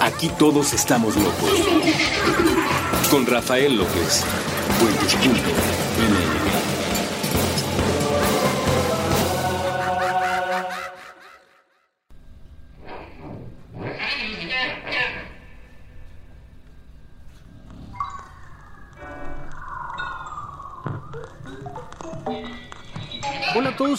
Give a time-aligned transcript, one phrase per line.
[0.00, 1.50] Aquí todos estamos locos.
[3.10, 4.24] Con Rafael López.
[4.80, 5.85] Puentes.mx.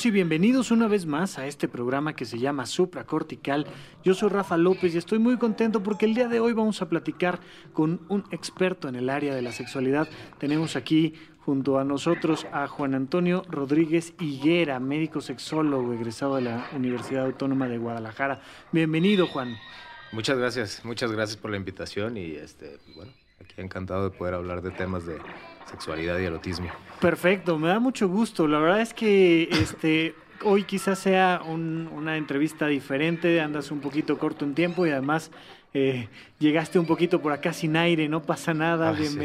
[0.06, 3.66] y bienvenidos una vez más a este programa que se llama Supracortical.
[4.04, 6.90] Yo soy Rafa López y estoy muy contento porque el día de hoy vamos a
[6.90, 7.40] platicar
[7.74, 10.08] con un experto en el área de la sexualidad.
[10.38, 16.68] Tenemos aquí junto a nosotros a Juan Antonio Rodríguez Higuera, médico sexólogo egresado de la
[16.76, 18.42] Universidad Autónoma de Guadalajara.
[18.72, 19.58] Bienvenido, Juan.
[20.12, 24.62] Muchas gracias, muchas gracias por la invitación y este, bueno, aquí encantado de poder hablar
[24.62, 25.18] de temas de
[25.70, 26.68] sexualidad y erotismo.
[27.00, 28.48] Perfecto, me da mucho gusto.
[28.48, 34.18] La verdad es que este hoy quizás sea un- una entrevista diferente, andas un poquito
[34.18, 35.32] corto en tiempo y además
[35.74, 36.08] eh,
[36.40, 39.18] llegaste un poquito por acá sin aire, no pasa nada, Ah, sí.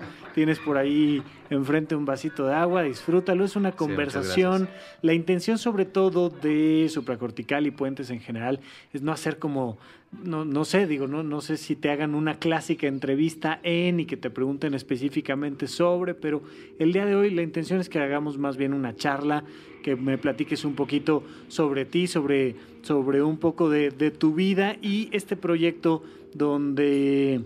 [0.34, 4.68] Tienes por ahí enfrente un vasito de agua, disfrútalo, es una conversación.
[5.00, 8.58] La intención sobre todo de supracortical y puentes en general
[8.92, 9.78] es no hacer como,
[10.24, 14.06] no, no sé, digo, no, no sé si te hagan una clásica entrevista en y
[14.06, 16.42] que te pregunten específicamente sobre, pero
[16.80, 19.44] el día de hoy la intención es que hagamos más bien una charla,
[19.84, 24.76] que me platiques un poquito sobre ti, sobre, sobre un poco de, de tu vida
[24.82, 26.02] y este proyecto
[26.34, 27.40] donde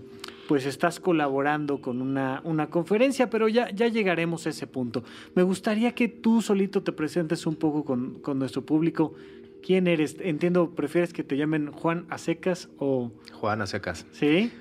[0.49, 5.03] pues estás colaborando con una, una conferencia, pero ya, ya llegaremos a ese punto.
[5.35, 9.13] Me gustaría que tú solito te presentes un poco con, con nuestro público.
[9.61, 10.17] ¿Quién eres?
[10.19, 13.11] Entiendo, ¿prefieres que te llamen Juan Acecas o...?
[13.33, 14.07] Juan Acecas.
[14.11, 14.51] ¿Sí?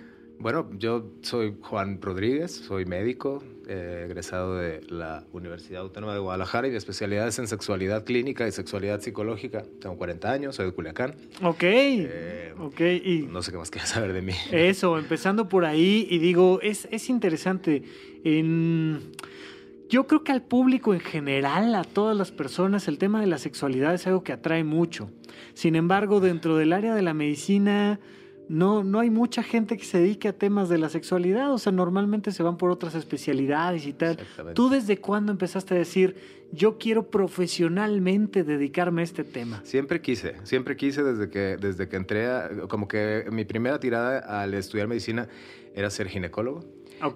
[0.41, 6.69] Bueno, yo soy Juan Rodríguez, soy médico, eh, egresado de la Universidad Autónoma de Guadalajara
[6.69, 9.65] y de especialidades en sexualidad clínica y sexualidad psicológica.
[9.81, 11.17] Tengo 40 años, soy de Culiacán.
[11.43, 13.27] Ok, Eh, ok, y...
[13.29, 14.33] No sé qué más quieres saber de mí.
[14.53, 17.83] Eso, empezando por ahí, y digo, es, es interesante.
[18.23, 19.11] En,
[19.89, 23.39] yo creo que al público en general, a todas las personas, el tema de la
[23.39, 25.11] sexualidad es algo que atrae mucho.
[25.55, 27.99] Sin embargo, dentro del área de la medicina,
[28.49, 31.53] no, no hay mucha gente que se dedique a temas de la sexualidad.
[31.53, 34.19] O sea, normalmente se van por otras especialidades y tal.
[34.55, 36.17] ¿Tú desde cuándo empezaste a decir,
[36.53, 39.61] yo quiero profesionalmente dedicarme a este tema?
[39.65, 44.19] Siempre quise, siempre quise desde que, desde que entré, a- como que mi primera tirada
[44.43, 45.29] al estudiar medicina
[45.75, 46.65] era ser ginecólogo.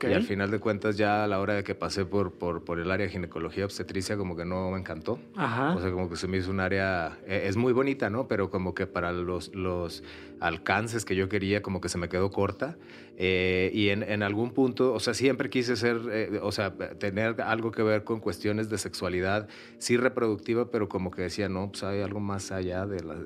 [0.03, 2.79] Y al final de cuentas ya a la hora de que pasé por, por, por
[2.79, 5.19] el área de ginecología obstetricia como que no me encantó.
[5.37, 5.75] Ajá.
[5.75, 8.29] O sea, como que se me hizo un área, eh, es muy bonita, ¿no?
[8.29, 10.03] Pero como que para los, los
[10.41, 12.77] alcances que yo quería, como que se me quedó corta.
[13.19, 17.71] Eh, y en, algún punto, o sea, siempre quise ser, eh, o sea, tener algo
[17.71, 22.01] que ver con cuestiones de sexualidad, sí reproductiva, pero como que decía, no, pues hay
[22.01, 23.17] algo más allá de, la-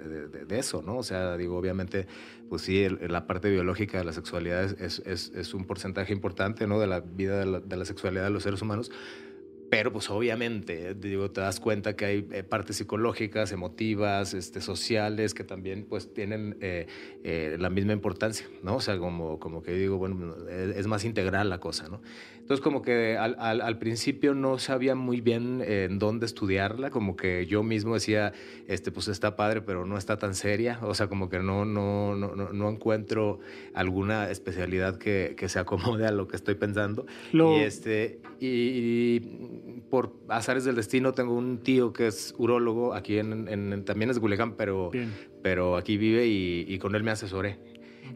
[0.56, 0.98] eso, ¿no?
[0.98, 2.06] O sea, digo, obviamente,
[2.48, 6.80] pues sí, el- la parte biológica de la sexualidad es, es, un porcentaje importante, ¿no?
[6.80, 8.90] De la vida de la sexualidad de los seres humanos.
[9.70, 15.34] Pero pues obviamente, digo, te das cuenta que hay eh, partes psicológicas, emotivas, este, sociales,
[15.34, 16.86] que también pues tienen eh,
[17.24, 18.76] eh, la misma importancia, ¿no?
[18.76, 22.00] O sea, como, como que digo, bueno, es, es más integral la cosa, ¿no?
[22.46, 26.90] Entonces como que al, al, al principio no sabía muy bien eh, en dónde estudiarla,
[26.90, 28.32] como que yo mismo decía,
[28.68, 32.14] este, pues está padre, pero no está tan seria, o sea, como que no, no,
[32.14, 33.40] no, no, no encuentro
[33.74, 37.04] alguna especialidad que, que se acomode a lo que estoy pensando.
[37.32, 39.20] Lo- Y este, y, y
[39.90, 44.16] por azares del destino tengo un tío que es urólogo aquí en, en- también es
[44.16, 45.12] de Culiacán, pero, Bien.
[45.42, 47.58] pero aquí vive y, y con él me asesoré.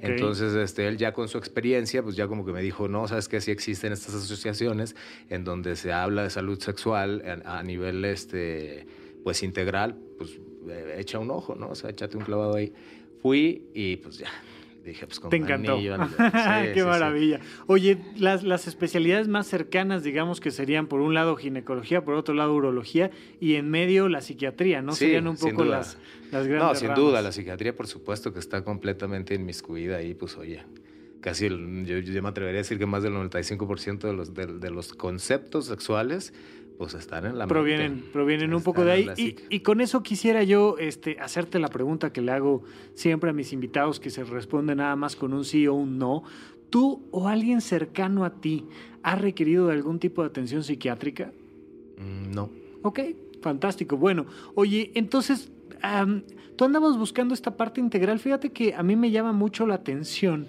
[0.00, 3.28] Entonces, este, él ya con su experiencia, pues ya como que me dijo, no, sabes
[3.28, 4.96] que sí existen estas asociaciones
[5.28, 8.86] en donde se habla de salud sexual a, a nivel, este,
[9.22, 11.70] pues integral, pues eh, echa un ojo, ¿no?
[11.70, 12.72] O sea, échate un clavado ahí.
[13.22, 14.30] Fui y pues ya,
[14.84, 15.74] dije, pues con Te encantó.
[15.74, 15.96] anillo.
[16.08, 16.86] Sí, Qué sí, sí.
[16.86, 17.40] maravilla.
[17.66, 22.34] Oye, las, las especialidades más cercanas, digamos que serían por un lado ginecología, por otro
[22.34, 23.10] lado urología
[23.40, 24.92] y en medio la psiquiatría, ¿no?
[24.92, 25.98] Serían un poco las,
[26.32, 26.98] las grandes No, sin ramas.
[27.04, 30.62] duda, la psiquiatría, por supuesto, que está completamente inmiscuida ahí, pues oye,
[31.20, 34.70] casi, yo, yo me atrevería a decir que más del 95% de los, de, de
[34.70, 36.32] los conceptos sexuales,
[36.80, 37.52] pues están en la mente.
[37.52, 39.36] provienen, provienen un poco de ahí.
[39.50, 42.62] Y, con eso quisiera yo este, hacerte la pregunta que le hago
[42.94, 46.22] siempre a mis invitados, que se responde nada más con un sí o un no.
[46.70, 48.64] ¿Tú o alguien cercano a ti
[49.02, 51.32] ha requerido de algún tipo de atención psiquiátrica?
[51.98, 52.48] Mm, no.
[52.80, 53.00] Ok,
[53.42, 53.98] fantástico.
[53.98, 54.24] Bueno,
[54.54, 55.52] oye, entonces,
[55.82, 56.22] am,
[56.56, 58.18] tú andabas buscando esta parte integral.
[58.20, 60.46] Fíjate que a mí me llama mucho la atención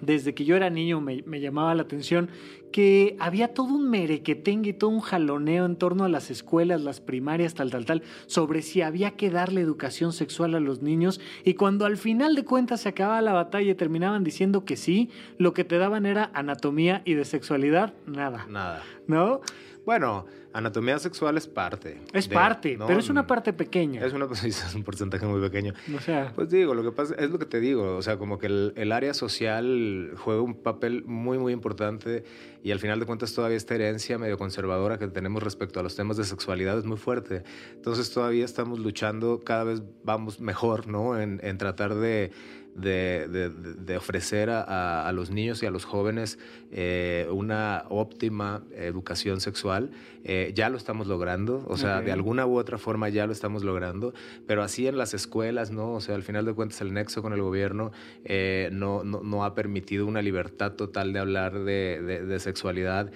[0.00, 2.30] desde que yo era niño me, me, llamaba la atención
[2.72, 7.00] que había todo un merequetengue y todo un jaloneo en torno a las escuelas, las
[7.00, 11.54] primarias, tal, tal, tal, sobre si había que darle educación sexual a los niños y
[11.54, 15.52] cuando al final de cuentas se acababa la batalla y terminaban diciendo que sí, lo
[15.52, 18.46] que te daban era anatomía y de sexualidad, nada.
[18.48, 18.82] Nada.
[19.06, 19.40] ¿No?
[19.84, 22.00] Bueno, anatomía sexual es parte.
[22.12, 24.04] Es parte, pero es una parte pequeña.
[24.04, 25.74] Es, una, es un porcentaje muy pequeño.
[25.96, 28.38] O sea, pues digo, lo que pasa es lo que te digo, o sea, como
[28.38, 32.24] que el, el, área social juega un papel muy, muy importante
[32.62, 35.96] y al final de cuentas todavía esta herencia medio conservadora que tenemos respecto a los
[35.96, 37.42] temas de sexualidad es muy fuerte.
[37.74, 41.18] Entonces todavía estamos luchando, cada vez vamos mejor, ¿no?
[41.18, 42.32] En, en tratar de
[42.74, 46.38] de, de, de ofrecer a, a, los niños y a los jóvenes
[46.70, 49.90] eh, una óptima educación sexual.
[50.24, 52.06] Eh, ya lo estamos logrando, o sea, okay.
[52.06, 54.12] de alguna u otra forma ya lo estamos logrando,
[54.46, 55.92] pero así en las escuelas, ¿no?
[55.94, 57.90] O sea, al final de cuentas el nexo con el gobierno
[58.24, 63.10] eh, no, no, no, ha permitido una libertad total de hablar de, de sexualidad.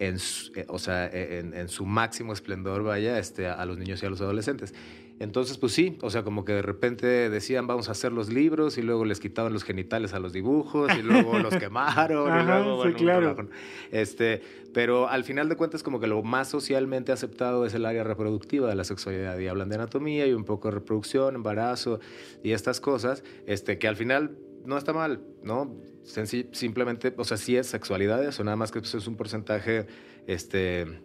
[0.00, 4.06] En su, o sea, en, en, su máximo esplendor, vaya, este, a los niños y
[4.06, 4.72] a los adolescentes.
[5.20, 8.78] Entonces, pues sí, o sea, como que de repente decían vamos a hacer los libros
[8.78, 12.64] y luego les quitaban los genitales a los dibujos y luego los quemaron Ajá, y
[12.64, 13.48] luego, sí, bueno, claro.
[13.90, 14.42] este,
[14.72, 18.68] pero al final de cuentas como que lo más socialmente aceptado es el área reproductiva
[18.68, 21.98] de la sexualidad y hablan de anatomía y un poco de reproducción, embarazo
[22.44, 25.74] y estas cosas, este, que al final no está mal, ¿no?
[26.04, 29.86] Simplemente, o sea, sí es sexualidad, eso nada más que pues, es un porcentaje,
[30.26, 31.00] este,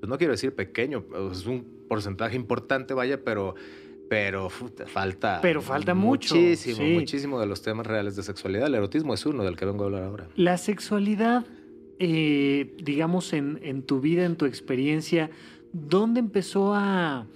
[0.00, 3.54] pues no quiero decir pequeño, es un porcentaje importante, vaya, pero,
[4.08, 5.40] pero falta.
[5.42, 6.34] Pero falta mucho.
[6.34, 6.94] Muchísimo, sí.
[6.94, 8.66] muchísimo de los temas reales de sexualidad.
[8.66, 10.28] El erotismo es uno del que vengo a hablar ahora.
[10.36, 11.44] La sexualidad,
[11.98, 15.30] eh, digamos, en, en, tu vida, en tu experiencia,
[15.74, 17.26] ¿dónde empezó a,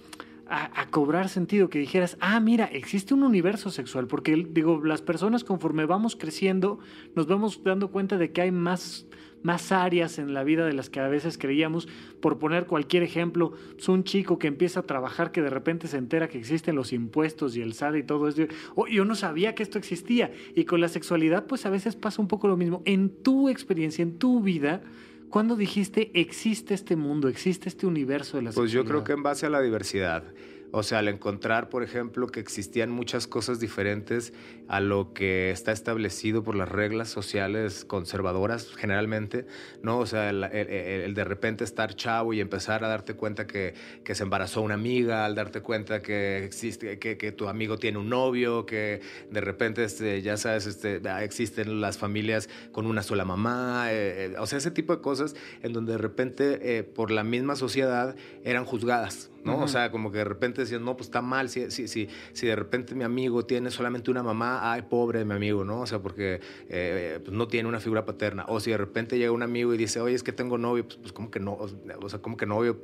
[0.47, 1.69] a, a, cobrar sentido?
[1.69, 4.07] Que dijeras, ah, mira, existe un universo sexual.
[4.07, 6.79] Porque, digo, las personas conforme vamos creciendo,
[7.13, 9.05] nos vamos dando cuenta de que hay más
[9.45, 11.87] más áreas en la vida de las que a veces creíamos.
[12.19, 15.97] Por poner cualquier ejemplo, es un chico que empieza a trabajar que de repente se
[15.97, 18.41] entera que existen los impuestos y el SAT y todo eso.
[18.73, 20.33] Oh, yo no sabía que esto existía.
[20.55, 22.81] Y con la sexualidad, pues a veces pasa un poco lo mismo.
[22.85, 24.81] En tu experiencia, en tu vida,
[25.29, 28.81] ¿cuándo dijiste existe este mundo, existe este universo de la pues sexualidad?
[28.81, 30.23] Pues yo creo que en base a la diversidad.
[30.71, 34.33] O sea, al encontrar, por ejemplo, que existían muchas cosas diferentes
[34.67, 39.45] a lo que está establecido por las reglas sociales conservadoras generalmente,
[39.83, 39.99] ¿no?
[39.99, 43.73] O sea, el, el, de repente estar chavo y empezar a darte cuenta que,
[44.03, 48.09] que, se embarazó una amiga, al darte cuenta que existe, que, tu amigo tiene un
[48.09, 49.01] novio, que
[49.31, 54.47] de repente, este, ya sabes, este, existen las familias con una sola mamá, eh, o
[54.47, 58.65] sea, ese tipo de cosas en donde de repente eh, por la misma sociedad eran
[58.65, 59.55] juzgadas, ¿no?
[59.55, 59.63] Uh -huh.
[59.63, 62.47] O sea, como que de repente decían, no, pues está mal, si, si, si, si
[62.47, 65.81] de repente mi amigo tiene solamente una mamá, ay, pobre de mi amigo, ¿no?
[65.81, 68.45] O sea, porque eh, pues no tiene una figura paterna.
[68.47, 70.97] O si de repente llega un amigo y dice, oye, es que tengo novio, pues,
[70.97, 72.81] pues como que no, o sea, como que novio,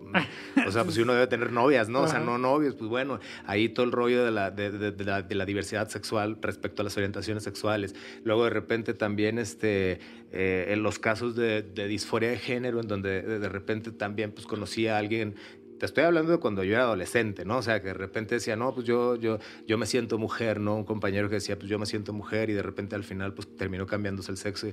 [0.66, 2.02] o sea, pues si uno debe tener novias, ¿no?
[2.02, 5.04] O sea, no novios, pues bueno, ahí todo el rollo de la, de, de, de,
[5.04, 7.96] la, de la, diversidad sexual respecto a las orientaciones sexuales.
[8.24, 10.00] Luego de repente también, este,
[10.34, 14.88] eh, en los casos de, disforia de género, en donde de repente también, pues conocí
[14.88, 15.36] a alguien
[15.82, 17.58] te estoy hablando de cuando yo era adolescente, ¿no?
[17.58, 20.76] O sea, que de repente decía, no, pues yo, yo, yo me siento mujer, ¿no?
[20.76, 23.48] Un compañero que decía, pues yo me siento mujer y de repente al final, pues
[23.58, 24.68] terminó cambiándose el sexo.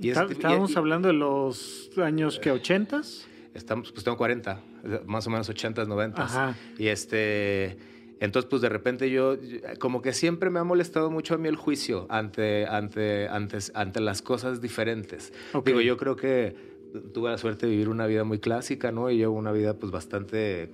[0.00, 2.50] Y, Está, Estábamos y, hablando de los años, ¿qué?
[2.50, 3.26] ¿80s?
[3.52, 4.58] Estamos, pues tengo 40,
[5.04, 6.14] más o menos 80s, 90s.
[6.16, 6.56] Ajá.
[6.78, 7.76] Y este...
[8.18, 9.36] Entonces, pues de repente yo,
[9.78, 14.00] como que siempre me ha molestado mucho a mí el juicio ante, ante, antes, ante
[14.00, 15.32] las cosas diferentes.
[15.52, 15.74] Okay.
[15.74, 16.56] Digo, yo creo que
[17.12, 19.10] tuve la suerte de vivir una vida muy clásica, ¿no?
[19.10, 20.70] Y llevo una vida pues bastante...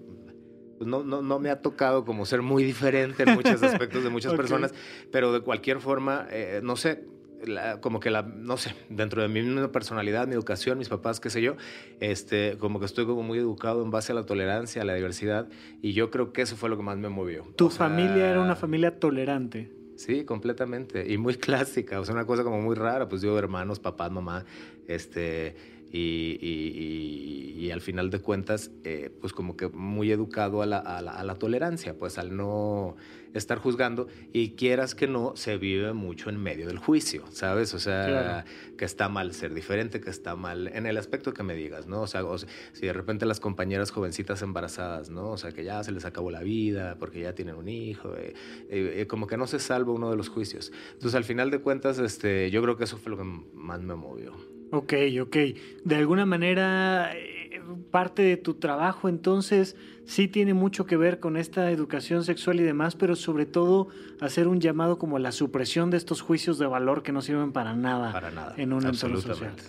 [0.79, 4.11] Pues, no, no, no me ha tocado como ser muy diferente en muchos aspectos de
[4.11, 4.39] muchas okay.
[4.39, 4.75] personas,
[5.13, 7.05] pero de cualquier forma, eh, no sé,
[7.47, 11.21] la, como que la, no sé, dentro de mi misma personalidad, mi educación, mis papás,
[11.21, 11.57] qué sé yo,
[12.01, 15.49] este, como que estoy como muy educado en base a la tolerancia, a la diversidad,
[15.83, 17.45] y yo creo que eso fue lo que más me movió.
[17.57, 19.73] ¿Tu o sea, familia era una familia tolerante?
[19.97, 23.79] Sí, completamente, y muy clásica, o sea, una cosa como muy rara, pues yo, hermanos,
[23.79, 24.45] papá, mamá,
[24.87, 30.61] este y, y, y, y, al final de cuentas, eh, pues como que muy educado
[30.61, 32.97] a la, a, la, a la, tolerancia, pues al no
[33.33, 37.75] estar juzgando y quieras que no, se vive mucho en medio del juicio, ¿sabes?
[37.75, 38.49] O sea, claro.
[38.77, 42.03] que está mal ser diferente, que está mal en el aspecto que me digas, ¿no?
[42.03, 45.31] O sea, o sea, si de repente las compañeras jovencitas embarazadas, ¿no?
[45.31, 48.35] O sea, que ya se les acabó la vida porque ya tienen un hijo, eh,
[48.69, 50.73] eh, como que no se salva uno de los juicios.
[50.95, 53.25] Entonces, al final de cuentas, este, yo creo que eso fue lo que
[53.55, 54.54] más me movió.
[54.75, 55.37] Ok, ok.
[55.85, 61.37] De alguna manera, eh, parte de tu trabajo entonces sí tiene mucho que ver con
[61.37, 63.89] esta educación sexual y demás, pero sobre todo
[64.21, 67.53] hacer un llamado como a la supresión de estos juicios de valor que no sirven
[67.53, 69.53] para nada, Para nada, en un entorno social.
[69.53, 69.63] absolutamente.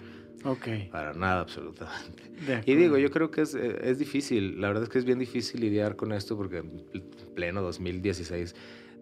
[0.44, 0.92] Ok.
[0.92, 2.24] Para nada, absolutamente.
[2.66, 5.20] Y digo, yo creo que es, eh, es difícil, la verdad es que es bien
[5.20, 6.84] difícil lidiar con esto porque en
[7.36, 8.56] pleno 2016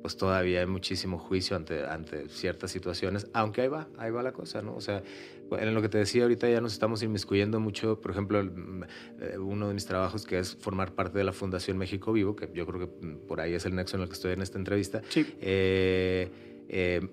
[0.04, 4.34] pues todavía hay muchísimo juicio ante, ante ciertas situaciones, aunque ahí va, ahí va la
[4.34, 4.76] cosa, ¿no?
[4.76, 5.02] O sea,
[5.50, 9.70] en lo que te decía ahorita ya nos estamos inmiscuyendo mucho, por ejemplo, eh, uno
[9.70, 12.80] de mis trabajos que es formar parte de la Fundación México Vivo, que yo creo
[12.82, 15.26] que mm, por ahí es el nexo en el que estoy en esta entrevista, Sí.
[15.40, 16.30] eh,
[16.68, 17.08] eh,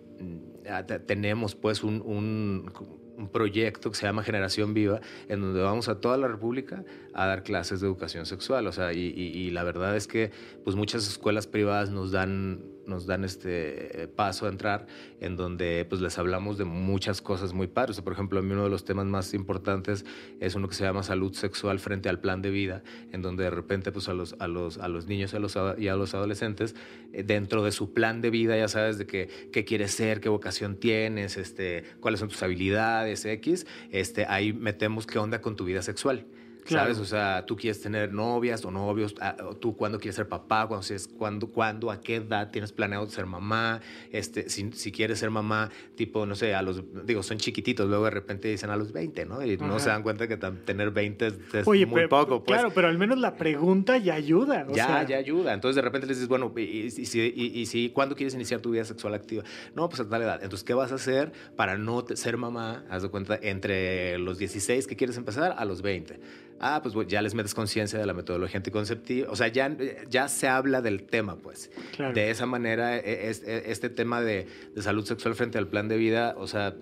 [1.07, 2.71] tenemos pues un, un-
[3.17, 7.27] un proyecto que se llama Generación Viva, en donde vamos a toda la República a
[7.27, 8.67] dar clases de educación sexual.
[8.67, 10.31] O sea, y, y- y la verdad es que
[10.65, 14.87] pues muchas escuelas privadas nos dan, nos dan este eh, paso a entrar,
[15.21, 17.91] en donde pues les hablamos de muchas cosas muy padres.
[17.91, 20.07] O sea, por ejemplo, a mí uno de los temas más importantes
[20.41, 23.51] es uno que se llama salud sexual frente al plan de vida, en donde de
[23.51, 26.15] repente pues a los, a los, a los niños y a los, y a los
[26.15, 26.75] adolescentes,
[27.13, 30.29] eh, dentro de su plan de vida, ya sabes de qué, qué quieres ser, qué
[30.29, 35.65] vocación tienes, este, cuáles son tus habilidades, X, este, ahí metemos qué onda con tu
[35.65, 36.27] vida sexual.
[36.71, 36.95] Claro.
[36.95, 36.99] ¿Sabes?
[36.99, 40.87] O sea, tú quieres tener novias o novios, ah, tú cuándo quieres ser papá, cuándo,
[41.19, 43.81] cuándo, cuándo, a qué edad tienes planeado ser mamá,
[44.13, 48.05] este, si, si quieres ser mamá, tipo, no sé, a los, digo, son chiquititos, luego
[48.05, 49.45] de repente dicen a los 20, ¿no?
[49.45, 49.79] Y no Ajá.
[49.81, 52.57] se dan cuenta que tener 20 es, es Oye, muy pero- poco, pues.
[52.59, 54.67] claro, pero al menos la pregunta ya ayuda.
[54.69, 55.53] o Ya, sea, ya ayuda.
[55.55, 58.35] Entonces de repente les dices, bueno, y, y, y si- y- y si, ¿cuándo quieres
[58.35, 59.43] iniciar tu vida sexual activa?
[59.75, 60.41] No, pues a tal edad.
[60.43, 62.85] Entonces, ¿qué vas a hacer para no te- ser mamá?
[62.91, 66.21] Haz de cuenta, entre los 16 que quieres empezar a los 20.
[66.61, 69.31] Ah, pues ya les metes conciencia de la metodología anticonceptiva.
[69.31, 69.75] O sea, ya,
[70.11, 71.71] ya se habla del tema, pues.
[71.97, 72.13] Claro.
[72.13, 75.89] De esa manera, e- es- e- este tema de, de salud sexual frente al plan
[75.89, 76.75] de vida, o sea,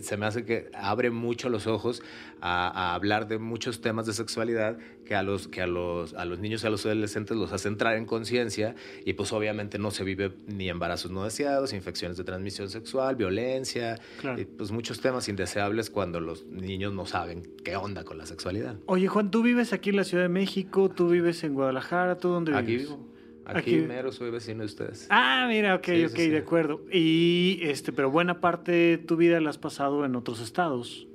[0.00, 2.02] se me hace que abre mucho los ojos
[2.40, 6.24] a, a hablar de muchos temas de sexualidad que a los, que a los, a
[6.24, 9.90] los niños y a los adolescentes los hace entrar en conciencia y pues obviamente no
[9.90, 14.40] se vive ni embarazos no deseados, infecciones de transmisión sexual, violencia, Claro.
[14.40, 18.76] y, pues muchos temas indeseables cuando los niños no saben qué onda con la sexualidad.
[18.86, 22.28] Oye, Juan, tú vives aquí en la Ciudad de México, tú vives en Guadalajara, ¿tú
[22.28, 22.88] dónde Aquí vives?
[22.88, 23.06] vivo.
[23.44, 25.06] Aquí, Aquí- mero soy vecino de ustedes.
[25.08, 26.28] Ah, mira, ok, Sí, sí, ok, sí.
[26.30, 26.80] de acuerdo.
[26.92, 31.06] Y este, pero buena parte de tu vida la has pasado en otros estados.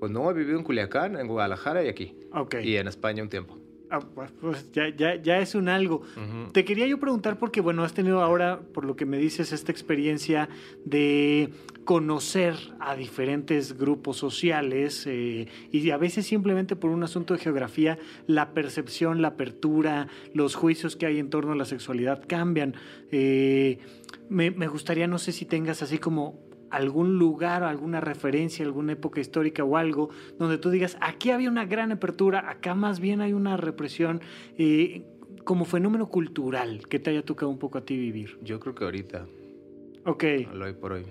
[0.00, 2.16] Pues no, he vivido en Culiacán, en Guadalajara y aquí.
[2.62, 3.58] Y en España un tiempo.
[3.92, 6.02] Ah, pues, pues ya, ya, ya es un algo.
[6.52, 9.72] Te quería yo preguntar porque, bueno, has tenido ahora, por lo que me dices, esta
[9.72, 10.48] experiencia
[10.84, 11.50] de
[11.84, 17.98] conocer a diferentes grupos sociales eh, y a veces simplemente por un asunto de geografía,
[18.28, 22.76] la percepción, la apertura, los juicios que hay en torno a la sexualidad cambian.
[23.10, 23.80] Eh,
[24.28, 26.38] me, me gustaría, no sé si tengas así como
[26.70, 31.66] algún lugar, alguna referencia, alguna época histórica o algo, donde tú digas, aquí había una
[31.66, 34.20] gran apertura, acá más bien hay una represión,
[34.56, 35.02] eh,
[35.44, 38.38] como fenómeno cultural que te haya tocado un poco a ti vivir.
[38.42, 39.26] Yo creo que ahorita,
[40.04, 41.04] Ok, al hoy por hoy.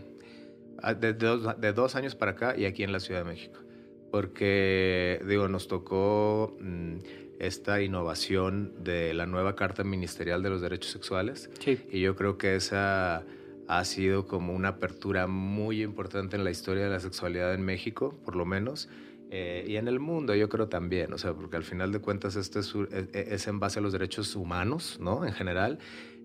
[0.81, 3.29] Ah, De, de dos, de dos años para acá y aquí en la Ciudad de
[3.29, 3.59] México.
[4.11, 6.97] Porque, digo, nos tocó mm,
[7.39, 11.49] esta innovación de la nueva Carta Ministerial de los Derechos Sexuales.
[11.59, 13.23] sí, Y yo creo que esa
[13.69, 18.19] ha sido como una apertura muy importante en la historia de la sexualidad en México,
[18.25, 18.89] por lo menos.
[19.31, 22.35] eh, y en el mundo, yo creo también, o sea, porque al final de cuentas
[22.35, 25.23] esto es, u- es, es en base a los derechos humanos, ¿no?
[25.23, 25.77] En general,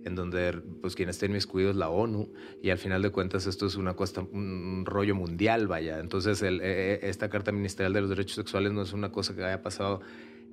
[0.06, 2.32] en donde pues quien está inmiscuido es la ONU
[2.62, 5.98] y al final de cuentas esto es una cosa, un rollo mundial, vaya.
[5.98, 9.44] Entonces el- eh, esta Carta Ministerial de los Derechos Sexuales no es una cosa que
[9.44, 10.00] haya pasado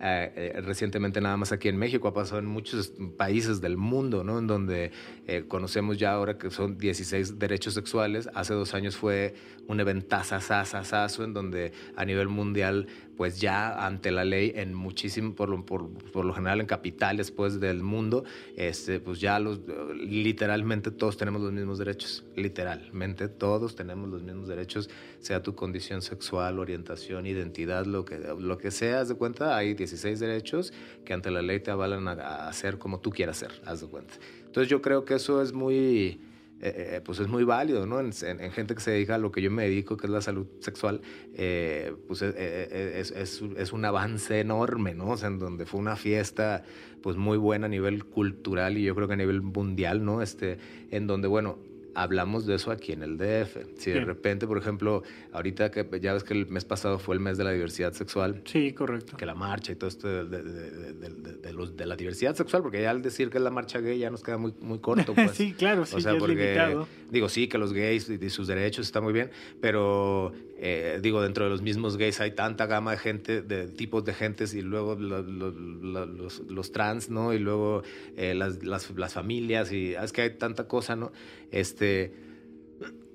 [0.04, 4.24] eh, eh, recientemente nada más aquí en México, ha pasado en muchos países del mundo,
[4.24, 4.40] ¿no?
[4.40, 4.92] En donde
[5.28, 8.28] eh, conocemos ya ahora que son 16 derechos sexuales.
[8.34, 9.36] Hace dos años fue
[9.68, 12.88] un eventazazazazazo en donde a nivel mundial,
[13.22, 17.30] pues ya ante la ley, en muchísimo, por lo, por, por lo general en capitales
[17.30, 18.24] pues del mundo,
[18.58, 19.60] este, pues ya los,
[19.96, 26.02] literalmente todos tenemos los mismos derechos, literalmente todos tenemos los mismos derechos, sea tu condición
[26.02, 30.74] sexual, orientación, identidad, lo que, lo que sea, haz de cuenta, hay 16 derechos
[31.06, 33.88] que ante la ley te avalan a, a hacer como tú quieras ser, haz de
[33.88, 34.16] cuenta.
[34.48, 36.20] Entonces yo creo que eso es muy,
[36.62, 38.00] eh, eh, pues es muy válido, ¿no?
[38.00, 40.12] En, en- en gente que se dedica a lo que yo me dedico, que es
[40.12, 41.02] la salud sexual,
[41.36, 45.10] eh, pues es, es- es un avance enorme, ¿no?
[45.12, 46.64] O sea, en donde fue una fiesta,
[47.02, 50.22] pues muy buena a nivel cultural y yo creo que a nivel mundial, ¿no?
[50.22, 50.58] Este,
[50.92, 51.58] en donde, bueno,
[51.96, 53.58] hablamos de eso aquí en el DF.
[53.78, 54.06] Si de Bien.
[54.06, 57.44] repente, por ejemplo, ahorita que ya ves que el mes pasado fue el mes de
[57.44, 59.18] la diversidad sexual, sí, correcto.
[59.18, 61.10] que la marcha y todo esto de, de-
[61.42, 64.10] de- los- la diversidad sexual, porque ya al decir que es la marcha gay ya
[64.10, 65.14] nos queda muy, muy corto.
[65.14, 65.32] Pues.
[65.36, 66.88] sí, claro, sí, o sea, ya es porque limitado.
[67.10, 69.30] digo, sí, que los gays y, y sus derechos está muy bien,
[69.60, 70.34] pero
[70.64, 74.14] eh, digo, dentro de los mismos gays hay tanta gama de gente, de tipos de
[74.14, 77.34] gentes y luego lo- lo- lo- los, los trans, ¿no?
[77.34, 77.82] Y luego
[78.16, 81.12] eh, las, las, las familias y es que hay tanta cosa, ¿no?
[81.52, 82.14] Este,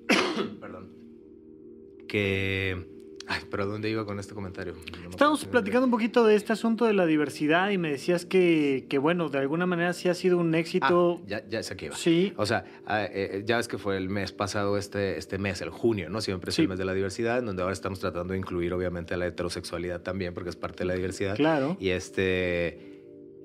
[0.59, 0.89] perdón,
[2.07, 2.85] que,
[3.27, 4.73] ay, pero ¿dónde iba con este comentario?
[5.03, 8.85] No Estamos platicando un poquito de este asunto de la diversidad y me decías que,
[8.89, 11.19] que bueno, de alguna manera sí ha sido un éxito.
[11.21, 11.95] Ah, ya, ya sé que iba.
[11.95, 12.33] Sí.
[12.37, 15.69] O sea, ah, eh, ya ves que fue el mes pasado, este, este mes, el
[15.69, 16.21] junio, ¿no?
[16.21, 16.63] Siempre es Sí.
[16.63, 19.27] el mes de la diversidad, en donde ahora estamos tratando de incluir, obviamente, a la
[19.27, 21.35] heterosexualidad también, porque es parte de la diversidad.
[21.35, 21.77] Claro.
[21.79, 22.93] Y este.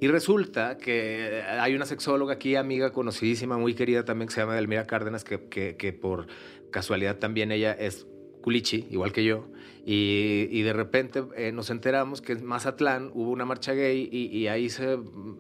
[0.01, 4.59] Y resulta que hay una sexóloga aquí, amiga conocidísima, muy querida también, que se llama
[4.59, 6.27] Elmira Cárdenas, que, que, que por
[6.73, 8.07] casualidad también ella es
[8.41, 9.47] culichi, igual que yo.
[9.85, 14.71] Y, de repente eh, nos enteramos que en Mazatlán hubo una marcha gay y, ahí
[14.71, 15.37] se mm,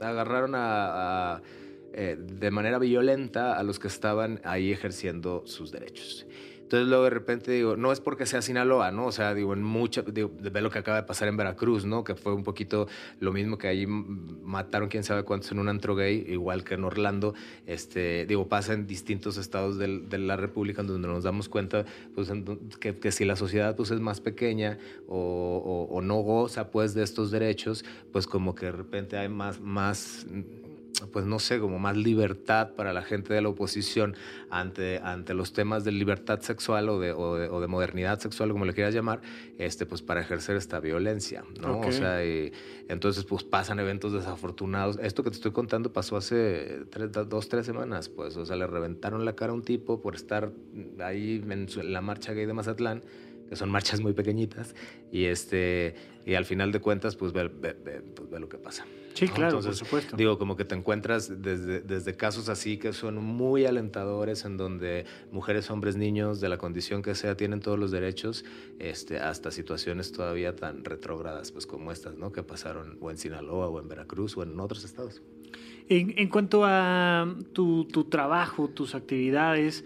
[0.00, 1.42] agarraron a, a,
[1.92, 6.26] eh, de manera violenta a los que estaban ahí ejerciendo sus derechos.
[6.72, 9.04] Entonces luego de repente digo, no es porque sea Sinaloa, ¿no?
[9.04, 12.02] O sea, digo, en mucha, digo, ve lo que acaba de pasar en Veracruz, ¿no?
[12.02, 12.86] Que fue un poquito
[13.20, 16.74] lo mismo que allí mm, mataron quién sabe cuántos en un antro gay, igual que
[16.74, 17.34] en Orlando.
[17.66, 22.30] Este, digo, pasa en distintos estados de la República donde nos damos cuenta pues,
[22.78, 24.78] que, que si la sociedad pues, es más pequeña
[25.08, 25.16] o,
[25.88, 29.60] o- o no goza pues de estos derechos, pues como que de repente hay más,
[29.60, 30.26] más
[31.12, 34.14] pues no sé, como más libertad para la gente de la oposición
[34.50, 38.52] ante, ante los temas de libertad sexual o de, o de, o de modernidad sexual,
[38.52, 39.20] como le quieras llamar,
[39.58, 41.80] este, pues para ejercer esta violencia, ¿no?
[41.80, 42.52] O sea, y
[42.88, 44.98] entonces pues pasan eventos desafortunados.
[45.02, 48.66] Esto que te estoy contando pasó hace tres, dos, tres semanas, pues, o sea, le
[48.66, 50.52] reventaron la cara a un tipo por estar
[51.00, 53.02] ahí en la marcha gay de Mazatlán,
[53.52, 54.74] que son marchas muy pequeñitas,
[55.10, 55.94] y este,
[56.24, 58.86] y al final de cuentas, pues ve, ve- ve- pues, ve lo que pasa.
[59.12, 59.34] Sí, ¿no?
[59.34, 60.16] claro, Entonces, por supuesto.
[60.16, 65.04] Digo, como que te encuentras desde, desde casos así que son muy alentadores, en donde
[65.30, 68.46] mujeres, hombres, niños, de la condición que sea, tienen todos los derechos,
[68.78, 72.32] este, hasta situaciones todavía tan retrógradas, pues como estas, ¿no?
[72.32, 75.20] Que pasaron o en Sinaloa, o en Veracruz, o en otros estados.
[75.90, 79.84] En, en cuanto a tu, tu trabajo, tus actividades,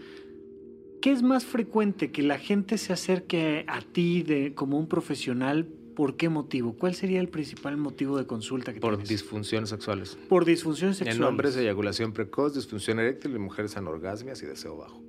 [1.06, 5.64] ¿qué es más frecuente que la gente se acerque a ti de, como un profesional?
[5.94, 6.72] ¿Por qué motivo?
[6.72, 9.08] ¿Cuál sería el principal motivo de consulta que Por tienes?
[9.10, 10.18] disfunciones sexuales.
[10.28, 11.20] por disfunciones sexuales.
[11.20, 15.00] En hombres, eyaculación precoz, disfunción eréctil, en mujeres, anorgasmias y deseo bajo.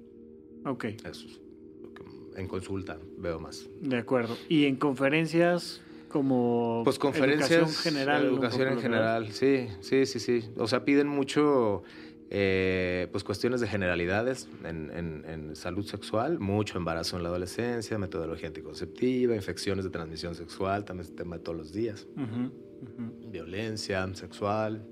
[0.66, 1.42] Ok, Eso es
[1.82, 2.04] lo que
[2.39, 3.68] en consulta veo más.
[3.81, 4.38] de acuerdo.
[4.50, 8.24] ¿Y en conferencias como Pues conferencias, educación general?
[8.24, 10.44] educación en general, sí, sí, sí, sí.
[10.57, 11.81] O sea, piden mucho,
[12.29, 17.98] eh, pues cuestiones de generalidades en, en- en salud sexual, mucho embarazo en la adolescencia,
[17.98, 22.05] metodología anticonceptiva, infecciones de transmisión sexual, también es tema de todos los días,
[23.31, 24.83] violencia sexual,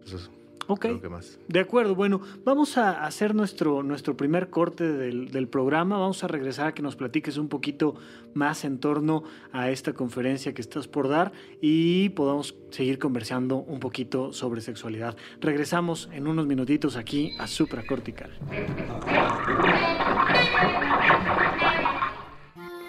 [0.00, 0.30] pues eso,
[0.66, 0.80] Ok.
[0.80, 1.38] creo que más.
[1.48, 5.98] De acuerdo, bueno, vamos a hacer nuestro, nuestro primer corte del, del programa.
[5.98, 7.94] Vamos a regresar a que nos platiques un poquito
[8.34, 13.80] más en torno a esta conferencia que estás por dar y podamos seguir conversando un
[13.80, 15.16] poquito sobre sexualidad.
[15.40, 18.30] Regresamos en unos minutitos aquí a Supracortical.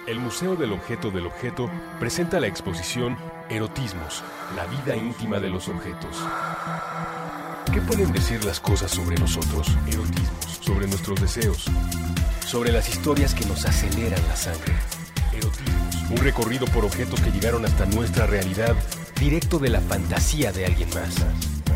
[0.07, 3.15] El Museo del Objeto del Objeto presenta la exposición
[3.47, 4.23] Erotismos,
[4.55, 6.25] la vida íntima de los objetos.
[7.79, 9.69] ¿Qué pueden decir las cosas sobre nosotros?
[9.87, 11.65] Erotismos, sobre nuestros deseos,
[12.45, 14.73] sobre las historias que nos aceleran la sangre.
[15.31, 18.75] Erotismos, un recorrido por objetos que llegaron hasta nuestra realidad,
[19.17, 21.15] directo de la fantasía de alguien más.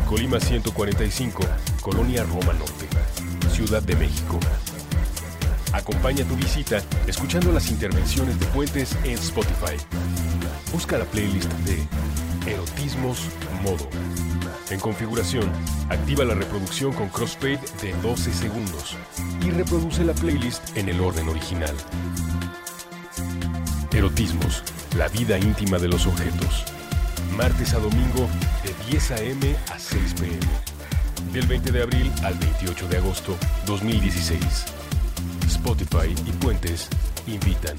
[0.06, 1.42] Colima 145,
[1.80, 2.86] Colonia Roma Norte,
[3.50, 4.38] Ciudad de México.
[5.72, 9.76] Acompaña tu visita escuchando las intervenciones de Puentes en Spotify.
[10.70, 13.20] Busca la playlist de Erotismos
[13.62, 13.88] Modo.
[14.70, 15.50] En configuración,
[15.90, 18.96] activa la reproducción con crossfade de 12 segundos
[19.42, 21.74] y reproduce la playlist en el orden original.
[23.92, 24.62] Erotismos,
[24.96, 26.64] la vida íntima de los objetos.
[27.36, 28.28] Martes a domingo
[28.62, 29.56] de 10 a.m.
[29.72, 31.32] a 6 p.m.
[31.32, 34.64] Del 20 de abril al 28 de agosto 2016.
[35.46, 36.88] Spotify y Puentes
[37.26, 37.76] invitan.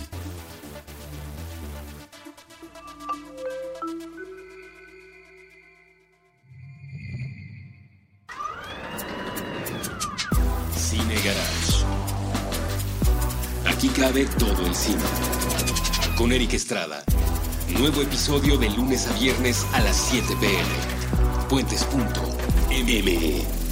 [11.25, 11.83] Garage.
[13.65, 15.01] Aquí cabe todo el cine.
[16.19, 17.03] Con Eric Estrada.
[17.79, 20.69] Nuevo episodio de lunes a viernes a las 7 pm.
[21.49, 23.64] Puentes.me.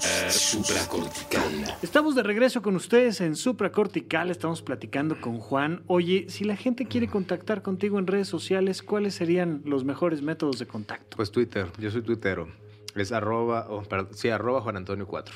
[0.00, 1.76] Supracortical.
[1.82, 4.30] Estamos de regreso con ustedes en Supracortical.
[4.30, 5.82] Estamos platicando con Juan.
[5.86, 10.58] Oye, si la gente quiere contactar contigo en redes sociales, ¿cuáles serían los mejores métodos
[10.58, 11.16] de contacto?
[11.16, 12.48] Pues Twitter, yo soy tuitero.
[12.94, 15.34] Es arroba, oh, perdón, sí, arroba Juan Antonio 4.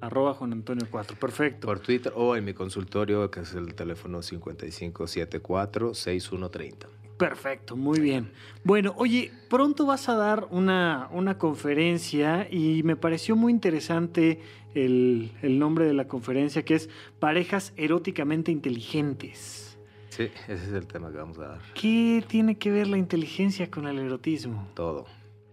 [0.00, 1.66] Arroba Juan Antonio 4, perfecto.
[1.66, 7.03] Por Twitter o en mi consultorio, que es el teléfono 5574-6130.
[7.28, 8.30] Perfecto, muy bien.
[8.64, 14.40] Bueno, oye, pronto vas a dar una, una conferencia y me pareció muy interesante
[14.74, 19.78] el, el nombre de la conferencia, que es Parejas eróticamente inteligentes.
[20.10, 21.60] Sí, ese es el tema que vamos a dar.
[21.74, 24.68] ¿Qué tiene que ver la inteligencia con el erotismo?
[24.74, 25.06] Todo.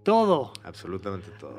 [0.04, 0.52] Todo.
[0.64, 1.56] Absolutamente todo.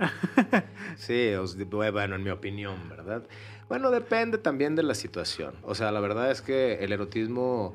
[0.96, 3.22] sí, os- bueno, en mi opinión, ¿verdad?
[3.68, 5.54] Bueno, depende también de la situación.
[5.62, 7.74] O sea, la verdad es que el erotismo...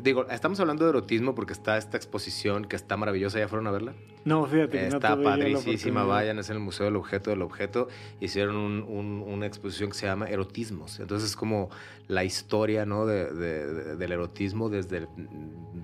[0.00, 3.38] Digo, estamos hablando de erotismo porque está esta exposición que está maravillosa.
[3.38, 3.94] ¿Ya fueron a verla?
[4.24, 6.06] No, fíjate que no Está padricísima, oportunidad.
[6.06, 7.88] vayan, es en el Museo del Objeto del Objeto.
[8.20, 10.98] Hicieron un- un- una exposición que se llama Erotismos.
[11.00, 11.68] Entonces es como
[12.08, 13.04] la historia ¿no?
[13.06, 15.08] de- de- de- del erotismo desde, el-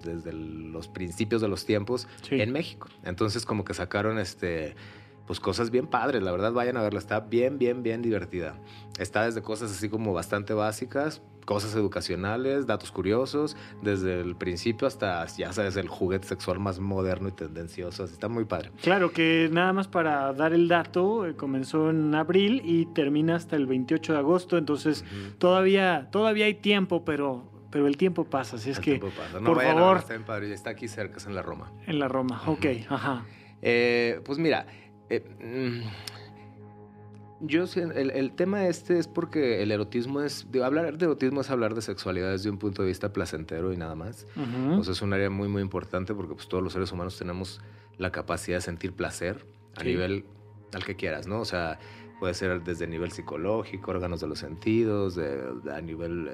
[0.02, 2.40] desde los principios de los tiempos Sí.
[2.40, 2.88] en México.
[3.04, 4.74] Entonces como que sacaron este...
[5.28, 8.56] Pues cosas bien padres, la verdad vayan a verla, está bien, bien, bien divertida.
[8.98, 15.24] Está desde cosas así como bastante básicas, cosas educacionales, datos curiosos, desde el principio hasta,
[15.26, 18.70] ya sabes, el juguete sexual más moderno y tendencioso, así está muy padre.
[18.82, 23.56] Claro que nada más para dar el dato, eh, comenzó en abril y termina hasta
[23.56, 25.04] el 28 de agosto, entonces
[25.38, 29.40] todavía, todavía hay tiempo, pero, pero el tiempo pasa, así es El que tiempo pasa.
[29.40, 29.88] No, por vayan a favor.
[29.96, 31.70] verla, está bien padre, está aquí cerca, es en la Roma.
[31.86, 33.24] en la Roma, ok, ajá.
[33.62, 34.66] Eh, pues mira,
[35.10, 35.82] eh,
[37.40, 41.40] mm, yo el, el tema este es porque el erotismo es, digo, hablar de erotismo
[41.40, 44.26] es hablar de sexualidad desde un punto de vista placentero y nada más.
[44.36, 44.80] Ujú.
[44.80, 47.60] O sea, es un área muy, muy importante porque pues, todos los seres humanos tenemos
[47.96, 49.86] la capacidad de sentir placer a Sí.
[49.88, 50.24] nivel
[50.74, 51.40] al que quieras, ¿no?
[51.40, 51.78] O sea,
[52.18, 56.30] puede ser desde nivel psicológico, órganos de los sentidos, de- de- a nivel